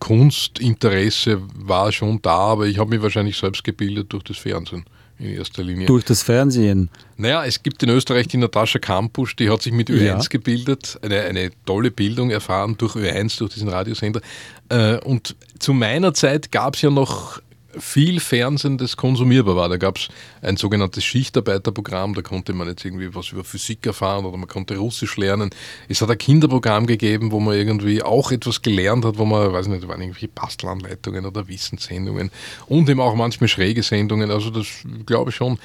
Kunstinteresse 0.00 1.40
war 1.54 1.92
schon 1.92 2.20
da, 2.20 2.36
aber 2.36 2.66
ich 2.66 2.78
habe 2.78 2.90
mich 2.90 3.02
wahrscheinlich 3.02 3.36
selbst 3.36 3.62
gebildet 3.62 4.12
durch 4.12 4.24
das 4.24 4.38
Fernsehen 4.38 4.84
in 5.18 5.36
erster 5.36 5.62
Linie. 5.62 5.86
Durch 5.86 6.04
das 6.04 6.22
Fernsehen? 6.22 6.90
Naja, 7.16 7.44
es 7.44 7.62
gibt 7.62 7.82
in 7.82 7.90
Österreich 7.90 8.28
die 8.28 8.36
Natascha 8.36 8.78
Kampusch, 8.78 9.36
die 9.36 9.50
hat 9.50 9.62
sich 9.62 9.72
mit 9.72 9.88
Ö1 9.88 10.04
ja. 10.04 10.18
gebildet, 10.28 10.98
eine, 11.02 11.20
eine 11.22 11.50
tolle 11.64 11.90
Bildung 11.90 12.30
erfahren 12.30 12.76
durch 12.76 12.96
Ö1, 12.96 13.38
durch 13.38 13.54
diesen 13.54 13.68
Radiosender. 13.68 14.20
Äh, 14.68 14.98
und 14.98 15.36
zu 15.58 15.72
meiner 15.72 16.14
Zeit 16.14 16.50
gab 16.50 16.74
es 16.74 16.82
ja 16.82 16.90
noch 16.90 17.40
viel 17.78 18.20
Fernsehen, 18.20 18.78
das 18.78 18.96
konsumierbar 18.96 19.56
war. 19.56 19.68
Da 19.68 19.76
gab 19.76 19.98
es 19.98 20.08
ein 20.42 20.56
sogenanntes 20.56 21.04
Schichtarbeiterprogramm, 21.04 22.14
da 22.14 22.22
konnte 22.22 22.52
man 22.52 22.68
jetzt 22.68 22.84
irgendwie 22.84 23.14
was 23.14 23.30
über 23.30 23.44
Physik 23.44 23.86
erfahren 23.86 24.24
oder 24.24 24.36
man 24.36 24.48
konnte 24.48 24.76
Russisch 24.76 25.16
lernen. 25.16 25.50
Es 25.88 26.00
hat 26.00 26.10
ein 26.10 26.18
Kinderprogramm 26.18 26.86
gegeben, 26.86 27.32
wo 27.32 27.40
man 27.40 27.54
irgendwie 27.54 28.02
auch 28.02 28.30
etwas 28.30 28.62
gelernt 28.62 29.04
hat, 29.04 29.18
wo 29.18 29.24
man, 29.24 29.52
weiß 29.52 29.68
nicht, 29.68 29.86
waren 29.88 30.00
irgendwie 30.00 30.26
Bastelanleitungen 30.26 31.26
oder 31.26 31.48
Wissenssendungen 31.48 32.30
und 32.66 32.88
eben 32.88 33.00
auch 33.00 33.14
manchmal 33.14 33.48
schräge 33.48 33.82
Sendungen. 33.82 34.30
Also 34.30 34.50
das 34.50 34.66
glaube 35.06 35.30
ich 35.30 35.36
schon. 35.36 35.58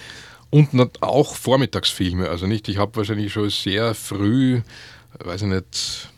Und 0.51 1.03
auch 1.03 1.35
Vormittagsfilme. 1.35 2.29
Also 2.29 2.47
nicht, 2.47 2.67
ich 2.69 2.77
habe 2.77 2.95
wahrscheinlich 2.95 3.31
schon 3.31 3.49
sehr 3.51 3.93
früh, 3.93 4.61
weiß 5.23 5.43
ich 5.43 5.47
nicht, 5.47 6.09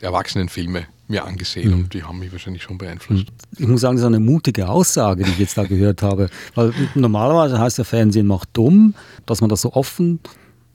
Erwachsenenfilme 0.00 0.86
mir 1.10 1.24
angesehen 1.24 1.70
mhm. 1.70 1.80
und 1.80 1.94
die 1.94 2.04
haben 2.04 2.18
mich 2.18 2.32
wahrscheinlich 2.32 2.62
schon 2.62 2.78
beeinflusst. 2.78 3.26
Ich 3.58 3.66
muss 3.66 3.80
sagen, 3.80 3.96
das 3.96 4.02
ist 4.02 4.06
eine 4.06 4.20
mutige 4.20 4.68
Aussage, 4.68 5.24
die 5.24 5.30
ich 5.30 5.38
jetzt 5.38 5.58
da 5.58 5.64
gehört 5.64 6.02
habe. 6.02 6.30
Weil 6.54 6.72
normalerweise 6.94 7.58
heißt 7.58 7.78
der 7.78 7.84
Fernsehen 7.84 8.26
macht 8.26 8.50
dumm, 8.52 8.94
dass 9.26 9.40
man 9.40 9.50
das 9.50 9.62
so 9.62 9.72
offen 9.72 10.20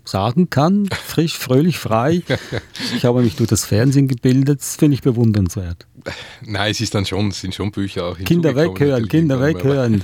sagen 0.04 0.50
kann, 0.50 0.88
frisch, 1.06 1.38
fröhlich, 1.38 1.80
frei. 1.80 2.22
Ich 2.96 3.06
habe 3.06 3.22
mich 3.22 3.36
durch 3.36 3.50
das 3.50 3.66
Fernsehen 3.66 4.08
gebildet, 4.08 4.60
das 4.60 4.76
finde 4.76 4.94
ich 4.94 5.02
bewundernswert. 5.02 5.88
Nein, 6.46 6.72
es 6.72 6.82
ist 6.82 6.94
dann 6.94 7.06
schon, 7.06 7.30
es 7.30 7.42
sind 7.42 7.56
schon 7.56 7.72
Bücher 7.72 8.06
auch. 8.06 8.18
Kinder 8.18 8.56
weghören, 8.56 9.08
Kinder 9.08 9.42
weghören. 9.42 10.04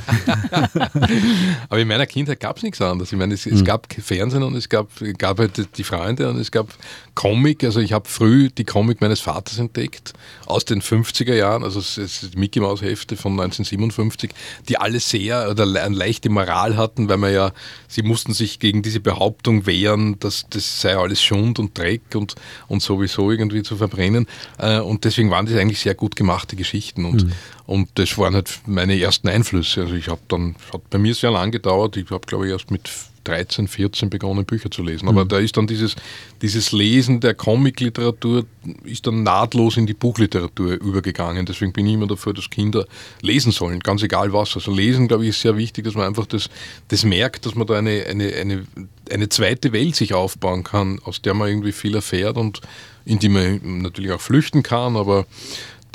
Aber 1.69 1.79
in 1.79 1.87
meiner 1.87 2.05
Kindheit 2.05 2.39
gab 2.39 2.57
es 2.57 2.63
nichts 2.63 2.81
anderes. 2.81 3.11
Ich 3.11 3.17
meine, 3.17 3.33
es, 3.33 3.45
es 3.45 3.59
hm. 3.59 3.65
gab 3.65 3.87
Fernsehen 3.93 4.43
und 4.43 4.55
es 4.55 4.69
gab, 4.69 4.89
gab 5.17 5.39
halt 5.39 5.77
die 5.77 5.83
Freunde 5.83 6.29
und 6.29 6.37
es 6.37 6.51
gab 6.51 6.67
Comic. 7.13 7.63
Also 7.63 7.79
ich 7.79 7.93
habe 7.93 8.07
früh 8.07 8.49
die 8.49 8.63
Comic 8.63 9.01
meines 9.01 9.19
Vaters 9.19 9.59
entdeckt, 9.59 10.13
aus 10.45 10.65
den 10.65 10.81
50er 10.81 11.35
Jahren, 11.35 11.63
also 11.63 11.79
es, 11.79 11.97
es 11.97 12.31
Mickey 12.35 12.59
Maus 12.59 12.81
Hefte 12.81 13.15
von 13.15 13.33
1957, 13.33 14.31
die 14.69 14.77
alle 14.77 14.99
sehr 14.99 15.49
oder 15.49 15.63
eine 15.63 15.95
leichte 15.95 16.29
Moral 16.29 16.77
hatten, 16.77 17.09
weil 17.09 17.17
man 17.17 17.33
ja, 17.33 17.51
sie 17.87 18.01
mussten 18.01 18.33
sich 18.33 18.59
gegen 18.59 18.81
diese 18.81 18.99
Behauptung 18.99 19.65
wehren, 19.65 20.17
dass 20.19 20.45
das 20.49 20.81
sei 20.81 20.95
alles 20.97 21.21
Schund 21.21 21.59
und 21.59 21.77
Dreck 21.77 22.01
und, 22.15 22.35
und 22.67 22.81
sowieso 22.81 23.31
irgendwie 23.31 23.63
zu 23.63 23.77
verbrennen. 23.77 24.27
Äh, 24.57 24.79
und 24.79 25.03
deswegen 25.03 25.29
waren 25.29 25.45
das 25.45 25.55
eigentlich 25.55 25.79
sehr 25.79 25.90
gut 25.93 26.15
gemachte 26.15 26.56
Geschichten 26.56 27.06
und, 27.06 27.25
mhm. 27.25 27.32
und 27.65 27.89
das 27.95 28.17
waren 28.17 28.34
halt 28.34 28.60
meine 28.65 28.99
ersten 28.99 29.27
Einflüsse. 29.27 29.82
Also 29.82 29.95
ich 29.95 30.08
habe 30.08 30.21
dann, 30.27 30.56
hat 30.73 30.89
bei 30.89 30.97
mir 30.97 31.13
sehr 31.13 31.32
lang 31.32 31.51
gedauert, 31.51 31.97
ich 31.97 32.10
habe 32.10 32.25
glaube 32.25 32.47
ich 32.47 32.51
erst 32.54 32.71
mit 32.71 32.89
13, 33.23 33.67
14 33.67 34.10
begonnen, 34.10 34.45
Bücher 34.45 34.71
zu 34.71 34.84
lesen. 34.84 35.08
Aber 35.08 35.25
mhm. 35.25 35.30
da 35.30 35.39
ist 35.39 35.58
dann 35.58 35.67
dieses, 35.67 35.95
dieses 36.41 36.71
Lesen 36.71 37.19
der 37.19 37.34
Comic-Literatur 37.34 38.45
ist 38.84 39.06
dann 39.06 39.23
nahtlos 39.23 39.77
in 39.77 39.86
die 39.86 39.93
Buchliteratur 39.93 40.73
übergegangen. 40.73 41.45
Deswegen 41.45 41.71
bin 41.73 41.86
ich 41.86 41.93
immer 41.93 42.08
dafür, 42.08 42.34
dass 42.34 42.49
Kinder 42.49 42.86
lesen 43.21 43.51
sollen, 43.51 43.80
ganz 43.80 44.04
egal 44.04 44.34
was. 44.34 44.56
Also 44.56 44.73
lesen, 44.73 45.08
glaube 45.08 45.23
ich, 45.23 45.30
ist 45.30 45.41
sehr 45.41 45.58
wichtig, 45.58 45.86
dass 45.86 45.95
man 45.95 46.08
einfach 46.08 46.25
das, 46.25 46.49
das 46.88 47.04
merkt, 47.04 47.45
dass 47.45 47.56
man 47.56 47.67
da 47.67 47.75
eine, 47.75 48.06
eine, 48.08 48.34
eine, 48.34 48.65
eine 49.12 49.30
zweite 49.30 49.71
Welt 49.71 49.95
sich 49.95 50.13
aufbauen 50.13 50.63
kann, 50.63 50.99
aus 51.04 51.21
der 51.21 51.34
man 51.34 51.47
irgendwie 51.47 51.73
viel 51.73 51.95
erfährt 51.95 52.38
und 52.38 52.62
in 53.06 53.19
die 53.19 53.30
man 53.30 53.82
natürlich 53.82 54.12
auch 54.12 54.21
flüchten 54.21 54.63
kann, 54.63 54.95
aber 54.95 55.25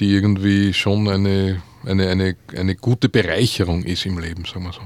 die 0.01 0.11
irgendwie 0.13 0.73
schon 0.73 1.09
eine, 1.09 1.63
eine, 1.85 2.09
eine, 2.09 2.37
eine 2.57 2.75
gute 2.75 3.09
Bereicherung 3.09 3.83
ist 3.85 4.07
im 4.07 4.19
Leben, 4.19 4.45
sagen 4.45 4.65
wir 4.65 4.73
so. 4.73 4.81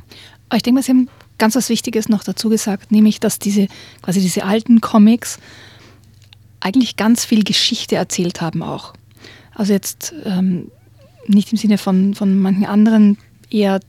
Aber 0.48 0.56
ich 0.56 0.62
denke 0.62 0.76
mal, 0.76 0.82
Sie 0.82 0.92
haben 0.92 1.08
ganz 1.38 1.56
was 1.56 1.68
Wichtiges 1.68 2.08
noch 2.08 2.24
dazu 2.24 2.48
gesagt, 2.48 2.92
nämlich, 2.92 3.20
dass 3.20 3.38
diese 3.38 3.68
quasi 4.02 4.20
diese 4.20 4.44
alten 4.44 4.80
Comics 4.80 5.38
eigentlich 6.60 6.96
ganz 6.96 7.24
viel 7.24 7.44
Geschichte 7.44 7.96
erzählt 7.96 8.40
haben 8.40 8.62
auch. 8.62 8.92
Also 9.54 9.72
jetzt 9.72 10.12
ähm, 10.24 10.70
nicht 11.26 11.52
im 11.52 11.58
Sinne 11.58 11.78
von, 11.78 12.14
von 12.14 12.38
manchen 12.38 12.66
anderen 12.66 13.18
eher 13.50 13.80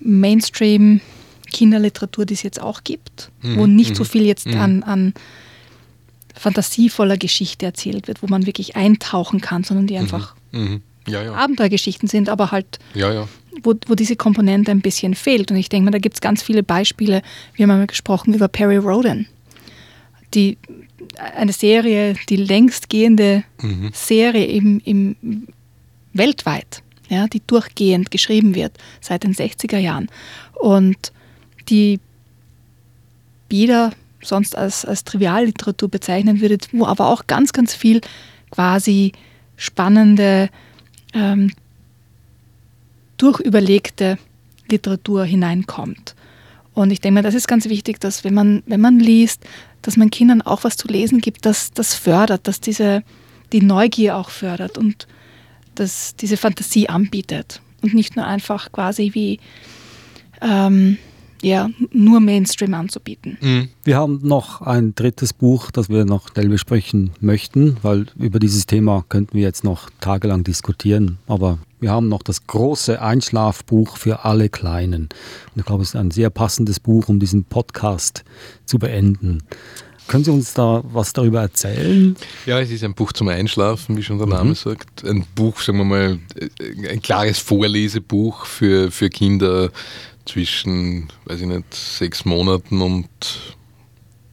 Mainstream 0.00 1.00
Kinderliteratur, 1.52 2.24
die 2.24 2.34
es 2.34 2.42
jetzt 2.42 2.60
auch 2.60 2.82
gibt, 2.82 3.30
mhm. 3.42 3.56
wo 3.56 3.66
nicht 3.66 3.90
mhm. 3.90 3.94
so 3.94 4.04
viel 4.04 4.24
jetzt 4.24 4.46
mhm. 4.46 4.60
an, 4.60 4.82
an 4.82 5.14
fantasievoller 6.34 7.16
Geschichte 7.16 7.66
erzählt 7.66 8.08
wird, 8.08 8.22
wo 8.22 8.26
man 8.26 8.46
wirklich 8.46 8.76
eintauchen 8.76 9.40
kann, 9.40 9.64
sondern 9.64 9.86
die 9.86 9.94
mhm. 9.94 10.00
einfach 10.00 10.34
mhm. 10.52 10.82
ja, 11.06 11.22
ja. 11.22 11.34
Abenteuergeschichten 11.34 12.08
sind, 12.08 12.28
aber 12.28 12.50
halt, 12.50 12.78
ja, 12.94 13.28
Wo, 13.62 13.74
wo 13.86 13.94
diese 13.94 14.16
Komponente 14.16 14.70
ein 14.70 14.80
bisschen 14.80 15.14
fehlt. 15.14 15.50
Und 15.50 15.56
ich 15.56 15.68
denke 15.68 15.84
mal, 15.84 15.90
da 15.90 15.98
gibt 15.98 16.16
es 16.16 16.20
ganz 16.20 16.42
viele 16.42 16.62
Beispiele. 16.62 17.22
Wir 17.54 17.64
haben 17.64 17.70
einmal 17.70 17.86
gesprochen 17.86 18.34
über 18.34 18.48
Perry 18.48 18.78
Roden, 18.78 19.26
die 20.34 20.58
eine 21.18 21.52
Serie, 21.52 22.14
die 22.28 22.36
längstgehende 22.36 23.44
mhm. 23.60 23.90
Serie 23.92 24.46
im, 24.46 24.80
im 24.84 25.16
weltweit, 26.12 26.82
ja, 27.08 27.26
die 27.26 27.42
durchgehend 27.46 28.10
geschrieben 28.10 28.54
wird 28.54 28.72
seit 29.00 29.24
den 29.24 29.34
60er 29.34 29.78
Jahren 29.78 30.08
und 30.54 31.12
die 31.68 32.00
jeder 33.50 33.92
sonst 34.22 34.56
als, 34.56 34.84
als 34.84 35.04
Trivialliteratur 35.04 35.88
bezeichnen 35.88 36.40
würde, 36.40 36.58
wo 36.72 36.86
aber 36.86 37.08
auch 37.08 37.26
ganz, 37.26 37.52
ganz 37.52 37.74
viel 37.74 38.00
quasi 38.50 39.12
spannende, 39.56 40.48
ähm, 41.14 41.52
durchüberlegte 43.16 44.18
Literatur 44.68 45.24
hineinkommt. 45.24 46.14
Und 46.74 46.90
ich 46.90 47.00
denke 47.00 47.18
mir, 47.18 47.22
das 47.22 47.34
ist 47.34 47.48
ganz 47.48 47.68
wichtig, 47.68 48.00
dass 48.00 48.24
wenn 48.24 48.34
man, 48.34 48.62
wenn 48.66 48.80
man 48.80 48.98
liest, 48.98 49.44
dass 49.82 49.96
man 49.96 50.10
Kindern 50.10 50.42
auch 50.42 50.64
was 50.64 50.76
zu 50.76 50.88
lesen 50.88 51.20
gibt, 51.20 51.44
das, 51.44 51.72
das 51.72 51.94
fördert, 51.94 52.48
dass 52.48 52.60
diese, 52.60 53.02
die 53.52 53.60
Neugier 53.60 54.16
auch 54.16 54.30
fördert 54.30 54.78
und 54.78 55.06
dass 55.74 56.16
diese 56.16 56.36
Fantasie 56.36 56.88
anbietet. 56.88 57.60
Und 57.82 57.94
nicht 57.94 58.16
nur 58.16 58.26
einfach 58.26 58.72
quasi 58.72 59.10
wie 59.12 59.40
ähm, 60.40 60.98
ja, 61.42 61.68
nur 61.92 62.20
Mainstream 62.20 62.72
anzubieten. 62.74 63.36
Mhm. 63.40 63.68
Wir 63.84 63.96
haben 63.96 64.20
noch 64.22 64.62
ein 64.62 64.94
drittes 64.94 65.32
Buch, 65.32 65.70
das 65.70 65.88
wir 65.88 66.04
noch 66.04 66.28
schnell 66.28 66.48
besprechen 66.48 67.10
möchten, 67.20 67.76
weil 67.82 68.06
über 68.16 68.38
dieses 68.38 68.66
Thema 68.66 69.04
könnten 69.08 69.34
wir 69.34 69.42
jetzt 69.42 69.64
noch 69.64 69.90
tagelang 70.00 70.44
diskutieren. 70.44 71.18
Aber 71.26 71.58
wir 71.80 71.90
haben 71.90 72.08
noch 72.08 72.22
das 72.22 72.46
große 72.46 73.02
Einschlafbuch 73.02 73.96
für 73.96 74.24
alle 74.24 74.48
Kleinen. 74.48 75.08
Und 75.54 75.60
ich 75.60 75.64
glaube, 75.64 75.82
es 75.82 75.90
ist 75.90 75.96
ein 75.96 76.12
sehr 76.12 76.30
passendes 76.30 76.78
Buch, 76.78 77.08
um 77.08 77.18
diesen 77.18 77.44
Podcast 77.44 78.24
zu 78.64 78.78
beenden. 78.78 79.42
Können 80.08 80.24
Sie 80.24 80.30
uns 80.30 80.52
da 80.52 80.82
was 80.84 81.12
darüber 81.12 81.40
erzählen? 81.42 82.16
Ja, 82.46 82.60
es 82.60 82.70
ist 82.70 82.84
ein 82.84 82.94
Buch 82.94 83.12
zum 83.12 83.28
Einschlafen, 83.28 83.96
wie 83.96 84.02
schon 84.02 84.18
der 84.18 84.26
Name 84.26 84.50
mhm. 84.50 84.54
sagt. 84.54 85.04
Ein 85.04 85.24
Buch, 85.34 85.60
sagen 85.60 85.78
wir 85.78 85.84
mal, 85.84 86.18
ein 86.90 87.00
klares 87.00 87.38
Vorlesebuch 87.38 88.44
für, 88.44 88.90
für 88.90 89.08
Kinder 89.08 89.70
zwischen, 90.26 91.08
weiß 91.24 91.40
ich 91.40 91.46
nicht, 91.46 91.74
sechs 91.74 92.24
Monaten 92.24 92.80
und 92.80 93.08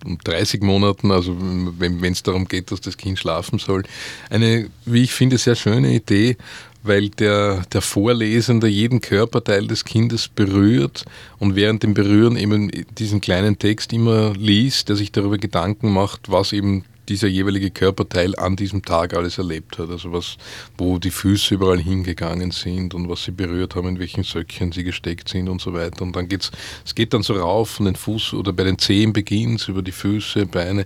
um 0.05 0.17
30 0.17 0.61
Monaten, 0.61 1.11
also 1.11 1.35
wenn 1.37 2.03
es 2.03 2.23
darum 2.23 2.47
geht, 2.47 2.71
dass 2.71 2.81
das 2.81 2.97
Kind 2.97 3.19
schlafen 3.19 3.59
soll. 3.59 3.83
Eine, 4.29 4.69
wie 4.85 5.03
ich 5.03 5.13
finde, 5.13 5.37
sehr 5.37 5.55
schöne 5.55 5.93
Idee, 5.93 6.37
weil 6.83 7.09
der, 7.09 7.63
der 7.73 7.81
Vorlesende 7.81 8.67
jeden 8.67 9.01
Körperteil 9.01 9.67
des 9.67 9.85
Kindes 9.85 10.27
berührt 10.27 11.05
und 11.37 11.55
während 11.55 11.83
dem 11.83 11.93
Berühren 11.93 12.37
eben 12.37 12.71
diesen 12.97 13.21
kleinen 13.21 13.59
Text 13.59 13.93
immer 13.93 14.33
liest, 14.33 14.89
der 14.89 14.95
sich 14.95 15.11
darüber 15.11 15.37
Gedanken 15.37 15.91
macht, 15.91 16.31
was 16.31 16.53
eben 16.53 16.85
dieser 17.09 17.27
jeweilige 17.27 17.71
Körperteil 17.71 18.35
an 18.35 18.55
diesem 18.55 18.83
Tag 18.83 19.13
alles 19.15 19.37
erlebt 19.37 19.79
hat. 19.79 19.89
Also 19.89 20.13
was, 20.13 20.37
wo 20.77 20.99
die 20.99 21.09
Füße 21.09 21.55
überall 21.55 21.79
hingegangen 21.79 22.51
sind 22.51 22.93
und 22.93 23.09
was 23.09 23.23
sie 23.23 23.31
berührt 23.31 23.75
haben, 23.75 23.87
in 23.87 23.99
welchen 23.99 24.23
Söckchen 24.23 24.71
sie 24.71 24.83
gesteckt 24.83 25.27
sind 25.29 25.49
und 25.49 25.59
so 25.59 25.73
weiter. 25.73 26.03
Und 26.03 26.15
dann 26.15 26.27
geht's, 26.27 26.51
es 26.85 26.95
geht 26.95 27.13
dann 27.13 27.23
so 27.23 27.33
rauf 27.33 27.71
von 27.71 27.85
den 27.85 27.95
Fuß 27.95 28.33
oder 28.33 28.53
bei 28.53 28.63
den 28.63 28.77
Zehen 28.77 29.11
beginnt 29.11 29.67
über 29.67 29.81
die 29.81 29.91
Füße, 29.91 30.45
Beine, 30.45 30.85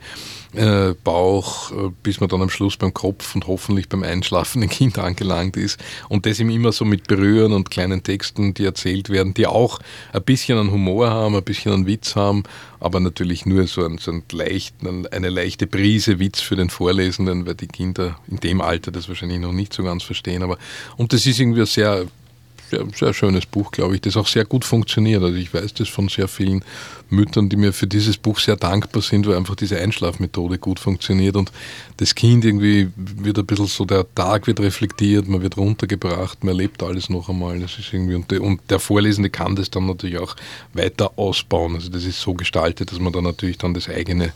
äh, 0.53 0.93
Bauch, 1.03 1.71
äh, 1.71 1.91
bis 2.01 2.19
man 2.19 2.29
dann 2.29 2.41
am 2.41 2.49
Schluss 2.49 2.77
beim 2.77 2.93
Kopf 2.93 3.36
und 3.36 3.47
hoffentlich 3.47 3.89
beim 3.89 4.03
einschlafenden 4.03 4.69
Kind 4.69 4.97
angelangt 4.99 5.57
ist. 5.57 5.79
Und 6.09 6.25
das 6.25 6.39
ihm 6.39 6.49
immer 6.49 6.71
so 6.71 6.86
mit 6.86 7.07
Berühren 7.07 7.53
und 7.53 7.69
kleinen 7.69 8.03
Texten, 8.03 8.53
die 8.53 8.65
erzählt 8.65 9.09
werden, 9.09 9.33
die 9.33 9.47
auch 9.47 9.79
ein 10.13 10.23
bisschen 10.23 10.57
an 10.57 10.71
Humor 10.71 11.09
haben, 11.09 11.36
ein 11.36 11.43
bisschen 11.43 11.73
an 11.73 11.88
Witz 11.88 12.15
haben, 12.15 12.43
aber 12.79 12.99
natürlich 12.99 13.45
nur 13.45 13.65
so, 13.67 13.86
ein, 13.86 13.97
so 13.97 14.12
ein 14.12 14.23
leicht, 14.31 14.75
eine 15.12 15.29
leichte 15.29 15.67
Prise 15.67 16.12
Witz 16.19 16.41
für 16.41 16.56
den 16.56 16.69
Vorlesenden, 16.69 17.45
weil 17.45 17.56
die 17.56 17.67
Kinder 17.67 18.19
in 18.28 18.38
dem 18.38 18.62
Alter 18.62 18.91
das 18.91 19.08
wahrscheinlich 19.08 19.39
noch 19.39 19.52
nicht 19.52 19.73
so 19.73 19.84
ganz 19.84 20.04
verstehen. 20.04 20.43
Aber, 20.43 20.58
und 20.97 21.13
das 21.13 21.26
ist 21.26 21.39
irgendwie 21.39 21.65
sehr 21.65 22.06
sehr, 22.73 22.86
sehr 22.93 23.13
schönes 23.13 23.45
Buch, 23.45 23.71
glaube 23.71 23.95
ich, 23.95 24.01
das 24.01 24.17
auch 24.17 24.27
sehr 24.27 24.45
gut 24.45 24.65
funktioniert. 24.65 25.23
Also 25.23 25.36
ich 25.36 25.53
weiß 25.53 25.73
das 25.73 25.89
von 25.89 26.09
sehr 26.09 26.27
vielen 26.27 26.63
Müttern, 27.09 27.49
die 27.49 27.55
mir 27.55 27.73
für 27.73 27.88
dieses 27.88 28.17
Buch 28.17 28.39
sehr 28.39 28.55
dankbar 28.55 29.01
sind, 29.01 29.27
weil 29.27 29.36
einfach 29.36 29.55
diese 29.55 29.79
Einschlafmethode 29.79 30.57
gut 30.57 30.79
funktioniert 30.79 31.36
und 31.36 31.51
das 31.97 32.15
Kind 32.15 32.43
irgendwie 32.43 32.89
wird 32.95 33.38
ein 33.38 33.45
bisschen 33.45 33.67
so, 33.67 33.86
der 33.86 34.05
Tag 34.15 34.47
wird 34.47 34.59
reflektiert, 34.59 35.27
man 35.27 35.41
wird 35.41 35.57
runtergebracht, 35.57 36.43
man 36.43 36.55
erlebt 36.55 36.81
alles 36.83 37.09
noch 37.09 37.29
einmal. 37.29 37.59
Das 37.59 37.77
ist 37.77 37.93
irgendwie, 37.93 38.15
und, 38.15 38.31
der, 38.31 38.41
und 38.41 38.62
der 38.69 38.79
Vorlesende 38.79 39.29
kann 39.29 39.55
das 39.55 39.69
dann 39.69 39.86
natürlich 39.86 40.17
auch 40.17 40.36
weiter 40.73 41.12
ausbauen. 41.17 41.75
Also 41.75 41.89
das 41.89 42.03
ist 42.03 42.19
so 42.19 42.33
gestaltet, 42.33 42.91
dass 42.91 42.99
man 42.99 43.13
dann 43.13 43.23
natürlich 43.23 43.57
dann 43.57 43.73
das 43.73 43.89
eigene 43.89 44.33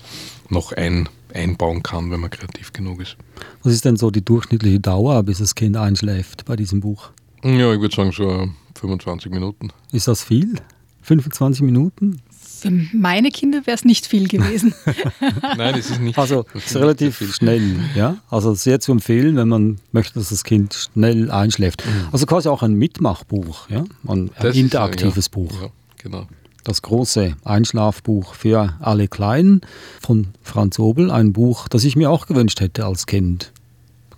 noch 0.49 0.71
ein, 0.71 1.09
einbauen 1.33 1.83
kann, 1.83 2.11
wenn 2.11 2.19
man 2.19 2.29
kreativ 2.29 2.73
genug 2.73 3.01
ist. 3.01 3.17
Was 3.63 3.73
ist 3.73 3.85
denn 3.85 3.97
so 3.97 4.11
die 4.11 4.23
durchschnittliche 4.23 4.79
Dauer, 4.79 5.23
bis 5.23 5.39
das 5.39 5.55
Kind 5.55 5.77
einschläft 5.77 6.45
bei 6.45 6.55
diesem 6.55 6.79
Buch? 6.79 7.11
Ja, 7.43 7.73
ich 7.73 7.79
würde 7.79 7.95
sagen 7.95 8.11
so 8.11 8.49
25 8.79 9.31
Minuten. 9.31 9.69
Ist 9.91 10.07
das 10.07 10.23
viel? 10.23 10.55
25 11.03 11.61
Minuten? 11.61 12.21
Für 12.59 12.71
meine 12.91 13.29
Kinder 13.29 13.65
wäre 13.65 13.75
es 13.75 13.85
nicht 13.85 14.07
viel 14.07 14.27
gewesen. 14.27 14.73
Nein, 15.57 15.75
es 15.75 15.91
ist 15.91 16.01
nicht. 16.01 16.17
Also 16.17 16.45
es 16.55 16.65
ist 16.65 16.75
relativ 16.75 17.35
schnell, 17.35 17.79
ja. 17.95 18.17
Also 18.29 18.55
sehr 18.55 18.79
zu 18.79 18.91
empfehlen, 18.91 19.35
wenn 19.35 19.47
man 19.47 19.77
möchte, 19.91 20.15
dass 20.15 20.29
das 20.29 20.43
Kind 20.43 20.73
schnell 20.73 21.29
einschläft. 21.29 21.85
Mhm. 21.85 22.07
Also 22.11 22.25
quasi 22.25 22.49
auch 22.49 22.63
ein 22.63 22.73
Mitmachbuch, 22.73 23.69
ja, 23.69 23.85
ein, 24.07 24.31
ein 24.35 24.53
interaktives 24.53 25.17
ist, 25.17 25.27
ja. 25.27 25.31
Buch. 25.33 25.61
Ja, 25.61 25.69
genau. 25.97 26.27
Das 26.63 26.81
große 26.81 27.37
Einschlafbuch 27.45 28.33
für 28.33 28.75
alle 28.79 29.07
Kleinen 29.07 29.61
von 30.01 30.27
Franz 30.41 30.79
Obel, 30.79 31.11
ein 31.11 31.33
Buch, 31.33 31.67
das 31.69 31.83
ich 31.83 31.95
mir 31.95 32.09
auch 32.09 32.25
gewünscht 32.25 32.59
hätte 32.59 32.85
als 32.85 33.05
Kind 33.05 33.53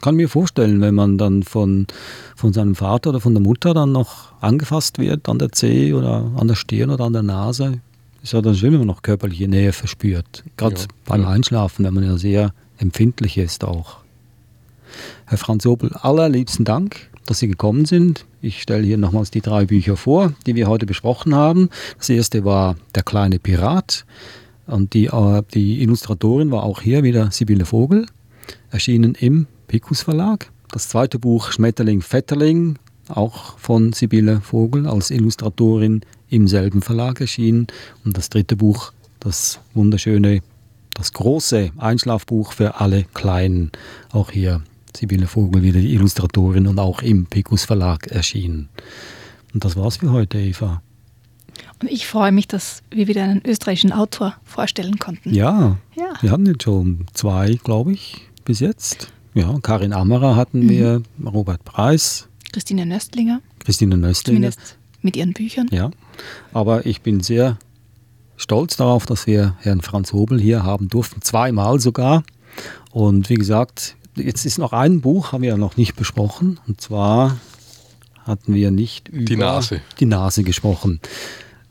kann 0.02 0.16
mir 0.16 0.30
vorstellen, 0.30 0.82
wenn 0.82 0.96
man 0.96 1.18
dann 1.18 1.44
von, 1.44 1.88
von 2.36 2.54
seinem 2.54 2.76
Vater 2.76 3.12
oder 3.12 3.20
von 3.20 3.34
der 3.34 3.44
Mutter 3.44 3.74
dann 3.74 3.92
noch 3.92 4.34
angefasst 4.42 5.00
wird 5.00 5.28
an 5.30 5.40
der 5.40 5.52
Zehe 5.52 5.96
oder 5.96 6.32
an 6.36 6.48
der 6.48 6.56
Stirn 6.56 6.90
oder 6.90 7.06
an 7.06 7.14
der 7.14 7.24
Nase, 7.24 7.80
ist 8.22 8.34
ja 8.34 8.42
dann 8.42 8.56
schön, 8.56 8.72
wenn 8.72 8.80
man 8.80 8.88
noch 8.88 9.02
körperliche 9.02 9.48
Nähe 9.48 9.72
verspürt. 9.72 10.44
Gerade 10.58 10.76
ja, 10.76 10.88
beim 11.06 11.22
ja. 11.22 11.30
Einschlafen, 11.30 11.86
wenn 11.86 11.94
man 11.94 12.04
ja 12.04 12.18
sehr 12.18 12.54
empfindlich 12.78 13.38
ist 13.38 13.64
auch. 13.64 13.98
Herr 15.26 15.38
Franz 15.38 15.66
Obel, 15.66 15.92
allerliebsten 15.94 16.66
Dank, 16.66 17.10
dass 17.26 17.40
Sie 17.40 17.48
gekommen 17.48 17.86
sind. 17.86 18.26
Ich 18.42 18.62
stelle 18.62 18.84
hier 18.84 18.98
nochmals 18.98 19.32
die 19.32 19.42
drei 19.42 19.66
Bücher 19.66 19.96
vor, 19.98 20.34
die 20.46 20.56
wir 20.56 20.68
heute 20.68 20.86
besprochen 20.86 21.36
haben. 21.36 21.70
Das 21.98 22.10
erste 22.10 22.46
war 22.46 22.76
Der 22.96 23.04
kleine 23.04 23.40
Pirat 23.40 24.06
und 24.66 24.94
die, 24.94 25.06
äh, 25.06 25.44
die 25.54 25.82
Illustratorin 25.82 26.52
war 26.52 26.64
auch 26.64 26.82
hier 26.82 27.04
wieder 27.04 27.32
Sibylle 27.32 27.66
Vogel, 27.66 28.06
erschienen 28.72 29.16
im 29.16 29.48
Picus 29.70 30.02
Verlag. 30.02 30.52
Das 30.72 30.90
zweite 30.90 31.20
Buch 31.20 31.52
Schmetterling 31.52 32.02
Vetterling, 32.02 32.80
auch 33.08 33.58
von 33.60 33.94
Sibylle 33.94 34.42
Vogel 34.42 34.88
als 34.88 35.12
Illustratorin 35.12 36.02
im 36.28 36.48
selben 36.48 36.82
Verlag 36.82 37.22
erschienen. 37.22 37.68
Und 38.04 38.18
das 38.18 38.30
dritte 38.30 38.56
Buch, 38.58 38.92
das 39.20 39.60
wunderschöne, 39.76 40.42
das 40.96 41.14
große 41.14 41.70
Einschlafbuch 41.78 42.54
für 42.54 42.82
alle 42.82 43.04
Kleinen, 43.14 43.72
auch 44.12 44.32
hier 44.32 44.64
Sibylle 44.98 45.28
Vogel 45.28 45.62
wieder 45.62 45.80
die 45.80 45.94
Illustratorin 45.94 46.66
und 46.66 46.80
auch 46.80 47.04
im 47.04 47.28
Picus 47.28 47.66
Verlag 47.66 48.08
erschienen. 48.08 48.70
Und 49.54 49.64
das 49.64 49.76
war's 49.76 49.98
für 49.98 50.12
heute, 50.12 50.40
Eva. 50.40 50.82
Und 51.80 51.92
ich 51.92 52.08
freue 52.08 52.32
mich, 52.32 52.48
dass 52.48 52.82
wir 52.90 53.08
wieder 53.08 53.24
einen 53.24 53.46
österreichischen 53.46 53.92
Autor 53.92 54.36
vorstellen 54.44 54.98
konnten. 54.98 55.32
Ja, 55.32 55.78
ja. 55.96 56.14
wir 56.22 56.32
haben 56.32 56.48
jetzt 56.48 56.64
schon 56.64 57.06
zwei, 57.14 57.60
glaube 57.64 57.94
ich, 57.94 58.28
bis 58.46 58.62
jetzt. 58.62 59.14
Ja, 59.40 59.58
Karin 59.62 59.94
Ammerer 59.94 60.36
hatten 60.36 60.66
mhm. 60.66 60.70
wir, 60.70 61.02
Robert 61.26 61.64
Preis. 61.64 62.28
Christine 62.52 62.86
Nöstlinger. 62.86 63.42
Christine 63.60 63.98
Nöstlinger. 63.98 64.52
Zumindest 64.52 64.78
mit 65.02 65.16
ihren 65.16 65.34
Büchern. 65.34 65.68
Ja, 65.72 65.92
aber 66.54 66.86
ich 66.86 67.02
bin 67.02 67.22
sehr 67.22 67.58
stolz 68.36 68.76
darauf, 68.76 69.06
dass 69.06 69.28
wir 69.28 69.56
Herrn 69.60 69.82
Franz 69.82 70.14
Hobel 70.14 70.40
hier 70.40 70.64
haben 70.64 70.88
durften, 70.88 71.22
zweimal 71.22 71.80
sogar. 71.80 72.24
Und 72.92 73.30
wie 73.30 73.36
gesagt, 73.36 73.96
jetzt 74.16 74.46
ist 74.46 74.58
noch 74.58 74.74
ein 74.74 75.02
Buch, 75.02 75.32
haben 75.32 75.44
wir 75.44 75.50
ja 75.50 75.58
noch 75.58 75.78
nicht 75.78 75.96
besprochen. 75.96 76.60
Und 76.68 76.82
zwar 76.82 77.38
hatten 78.24 78.54
wir 78.54 78.72
nicht 78.72 79.10
über 79.10 79.26
die 79.26 79.36
Nase, 79.38 79.82
die 80.00 80.06
Nase 80.06 80.44
gesprochen. 80.44 81.00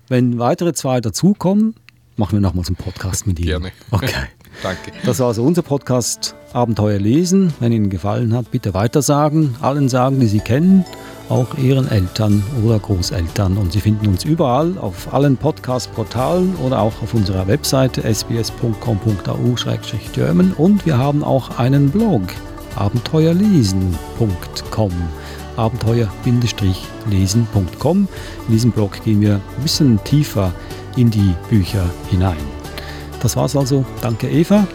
Wenn 0.08 0.38
weitere 0.38 0.72
zwei 0.72 1.00
dazukommen, 1.00 1.74
machen 2.16 2.32
wir 2.32 2.40
nochmals 2.40 2.68
einen 2.68 2.76
Podcast 2.76 3.26
mit 3.26 3.38
Ihnen. 3.38 3.48
Gerne. 3.48 3.72
Okay. 3.90 4.28
Danke. 4.62 4.92
Das 5.04 5.18
war 5.20 5.28
also 5.28 5.44
unser 5.44 5.62
Podcast 5.62 6.34
Abenteuer 6.52 6.98
lesen. 6.98 7.54
Wenn 7.60 7.70
Ihnen 7.72 7.88
gefallen 7.90 8.34
hat, 8.34 8.50
bitte 8.50 8.74
weitersagen. 8.74 9.54
Allen 9.60 9.88
sagen, 9.88 10.18
die 10.20 10.26
Sie 10.26 10.40
kennen, 10.40 10.84
auch 11.28 11.56
Ihren 11.58 11.88
Eltern 11.88 12.42
oder 12.64 12.78
Großeltern. 12.78 13.58
Und 13.58 13.72
Sie 13.72 13.80
finden 13.80 14.06
uns 14.08 14.24
überall 14.24 14.78
auf 14.78 15.12
allen 15.12 15.36
Podcast-Portalen 15.36 16.56
oder 16.56 16.80
auch 16.80 17.02
auf 17.02 17.12
unserer 17.14 17.46
Webseite 17.46 18.02
sbs.com.au-german. 18.02 20.54
Und 20.54 20.86
wir 20.86 20.98
haben 20.98 21.22
auch 21.22 21.58
einen 21.58 21.90
Blog, 21.90 22.22
abenteuerlesen.com 22.76 24.92
abenteuer-lesen.com. 25.58 28.08
In 28.46 28.52
diesem 28.52 28.72
Blog 28.72 29.04
gehen 29.04 29.20
wir 29.20 29.34
ein 29.34 29.62
bisschen 29.62 30.02
tiefer 30.04 30.54
in 30.96 31.10
die 31.10 31.34
Bücher 31.50 31.84
hinein. 32.10 32.57
Das 33.20 33.36
war's 33.36 33.54
also. 33.56 33.84
Danke 34.00 34.28
Eva. 34.28 34.66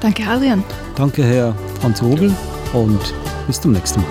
Danke 0.00 0.26
Adrian. 0.26 0.64
Danke 0.96 1.22
Herr 1.24 1.54
Hans 1.82 2.00
Hobel 2.02 2.34
und 2.72 3.00
bis 3.46 3.60
zum 3.60 3.72
nächsten 3.72 4.00
Mal. 4.00 4.08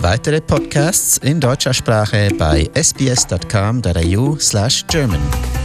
Weitere 0.00 0.40
Podcasts 0.40 1.18
in 1.18 1.38
deutscher 1.40 1.72
Sprache 1.72 2.30
bei 2.36 2.68
sbs.com.au/german. 2.74 5.61